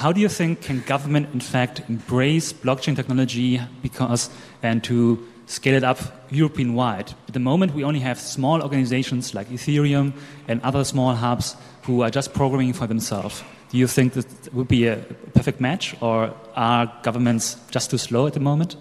How 0.00 0.12
do 0.12 0.20
you 0.22 0.30
think 0.30 0.62
can 0.62 0.80
government, 0.86 1.28
in 1.34 1.40
fact, 1.40 1.82
embrace 1.90 2.54
blockchain 2.54 2.96
technology 2.96 3.60
because 3.82 4.30
and 4.62 4.82
to 4.84 5.18
scale 5.44 5.74
it 5.74 5.84
up 5.84 5.98
European 6.30 6.72
wide? 6.72 7.12
At 7.28 7.34
the 7.34 7.40
moment, 7.40 7.74
we 7.74 7.84
only 7.84 8.00
have 8.00 8.18
small 8.18 8.62
organizations 8.62 9.34
like 9.34 9.50
Ethereum 9.50 10.14
and 10.48 10.62
other 10.62 10.84
small 10.84 11.14
hubs 11.14 11.54
who 11.82 12.00
are 12.00 12.08
just 12.08 12.32
programming 12.32 12.72
for 12.72 12.86
themselves. 12.86 13.44
Do 13.70 13.76
you 13.76 13.86
think 13.86 14.14
that 14.14 14.54
would 14.54 14.68
be 14.68 14.86
a 14.86 14.96
perfect 15.34 15.60
match, 15.60 15.94
or 16.00 16.32
are 16.56 16.90
governments 17.02 17.58
just 17.70 17.90
too 17.90 17.98
slow 17.98 18.26
at 18.26 18.32
the 18.32 18.40
moment? 18.40 18.76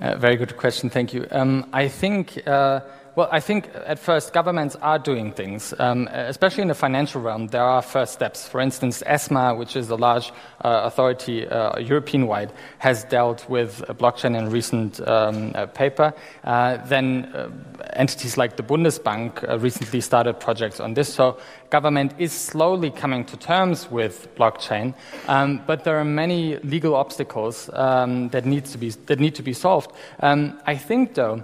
Uh, 0.00 0.16
very 0.16 0.36
good 0.36 0.56
question, 0.56 0.88
thank 0.88 1.12
you. 1.12 1.26
Um, 1.30 1.66
I 1.74 1.88
think. 1.88 2.40
Uh, 2.46 2.80
well, 3.14 3.28
I 3.32 3.40
think 3.40 3.70
at 3.86 3.98
first 3.98 4.32
governments 4.32 4.76
are 4.76 4.98
doing 4.98 5.32
things, 5.32 5.74
um, 5.78 6.08
especially 6.12 6.62
in 6.62 6.68
the 6.68 6.74
financial 6.74 7.20
realm. 7.20 7.48
There 7.48 7.62
are 7.62 7.82
first 7.82 8.12
steps. 8.12 8.46
For 8.46 8.60
instance, 8.60 9.02
ESMA, 9.06 9.56
which 9.56 9.76
is 9.76 9.90
a 9.90 9.96
large 9.96 10.30
uh, 10.64 10.82
authority 10.84 11.46
uh, 11.46 11.78
European 11.78 12.26
wide, 12.26 12.52
has 12.78 13.04
dealt 13.04 13.48
with 13.48 13.80
blockchain 13.98 14.36
in 14.38 14.46
a 14.46 14.50
recent 14.50 15.00
um, 15.08 15.52
uh, 15.54 15.66
paper. 15.66 16.14
Uh, 16.44 16.76
then 16.86 17.24
uh, 17.34 17.50
entities 17.94 18.36
like 18.36 18.56
the 18.56 18.62
Bundesbank 18.62 19.42
recently 19.62 20.00
started 20.00 20.38
projects 20.38 20.78
on 20.80 20.94
this. 20.94 21.12
So 21.12 21.38
government 21.70 22.14
is 22.18 22.32
slowly 22.32 22.90
coming 22.90 23.24
to 23.26 23.36
terms 23.36 23.90
with 23.90 24.34
blockchain, 24.36 24.94
um, 25.26 25.62
but 25.66 25.84
there 25.84 25.98
are 25.98 26.04
many 26.04 26.58
legal 26.58 26.94
obstacles 26.94 27.68
um, 27.72 28.28
that, 28.28 28.44
needs 28.44 28.72
to 28.72 28.78
be, 28.78 28.90
that 28.90 29.18
need 29.18 29.34
to 29.34 29.42
be 29.42 29.52
solved. 29.52 29.92
Um, 30.20 30.58
I 30.66 30.76
think, 30.76 31.14
though, 31.14 31.42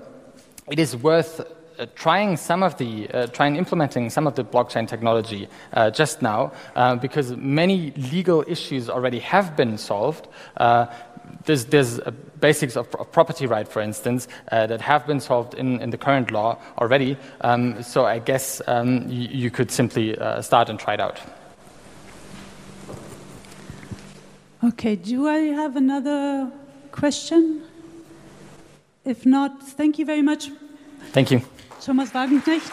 it 0.70 0.79
is 0.79 0.96
worth 0.96 1.40
uh, 1.79 1.87
trying 1.94 2.37
some 2.37 2.62
of 2.62 2.79
the, 2.79 3.09
uh, 3.11 3.27
trying 3.29 3.57
implementing 3.57 4.09
some 4.09 4.27
of 4.27 4.35
the 4.37 4.44
blockchain 4.44 4.87
technology 4.87 5.48
uh, 5.72 5.90
just 5.90 6.22
now, 6.22 6.53
uh, 6.77 6.94
because 6.96 7.37
many 7.37 7.90
legal 8.12 8.44
issues 8.46 8.88
already 8.88 9.18
have 9.18 9.57
been 9.57 9.77
solved. 9.77 10.29
Uh, 10.57 10.87
there's, 11.46 11.66
there's 11.66 12.00
basics 12.40 12.77
of, 12.77 12.94
of, 12.94 13.11
property 13.11 13.46
right, 13.46 13.66
for 13.66 13.83
instance, 13.83 14.29
uh, 14.53 14.66
that 14.66 14.81
have 14.81 15.07
been 15.07 15.20
solved 15.20 15.55
in, 15.55 15.81
in 15.81 15.90
the 15.90 15.98
current 15.98 16.31
law 16.31 16.59
already. 16.79 17.16
Um, 17.40 17.83
so 17.83 18.05
I 18.05 18.18
guess 18.18 18.62
um, 18.66 19.09
you, 19.09 19.29
you, 19.29 19.50
could 19.50 19.70
simply 19.70 20.16
start 20.42 20.68
and 20.68 20.79
try 20.79 20.94
it 20.94 21.00
out. 21.00 21.20
Okay, 24.62 24.96
do 24.96 25.29
I 25.29 25.38
have 25.38 25.77
another 25.77 26.50
question? 26.92 27.62
If 29.05 29.27
not, 29.27 29.62
thank 29.77 29.99
you 29.99 30.07
very 30.07 30.23
much. 30.23 30.51
Thank 31.12 31.31
you. 31.31 31.43
Thomas 31.81 32.11
Wagenknecht. 32.14 32.73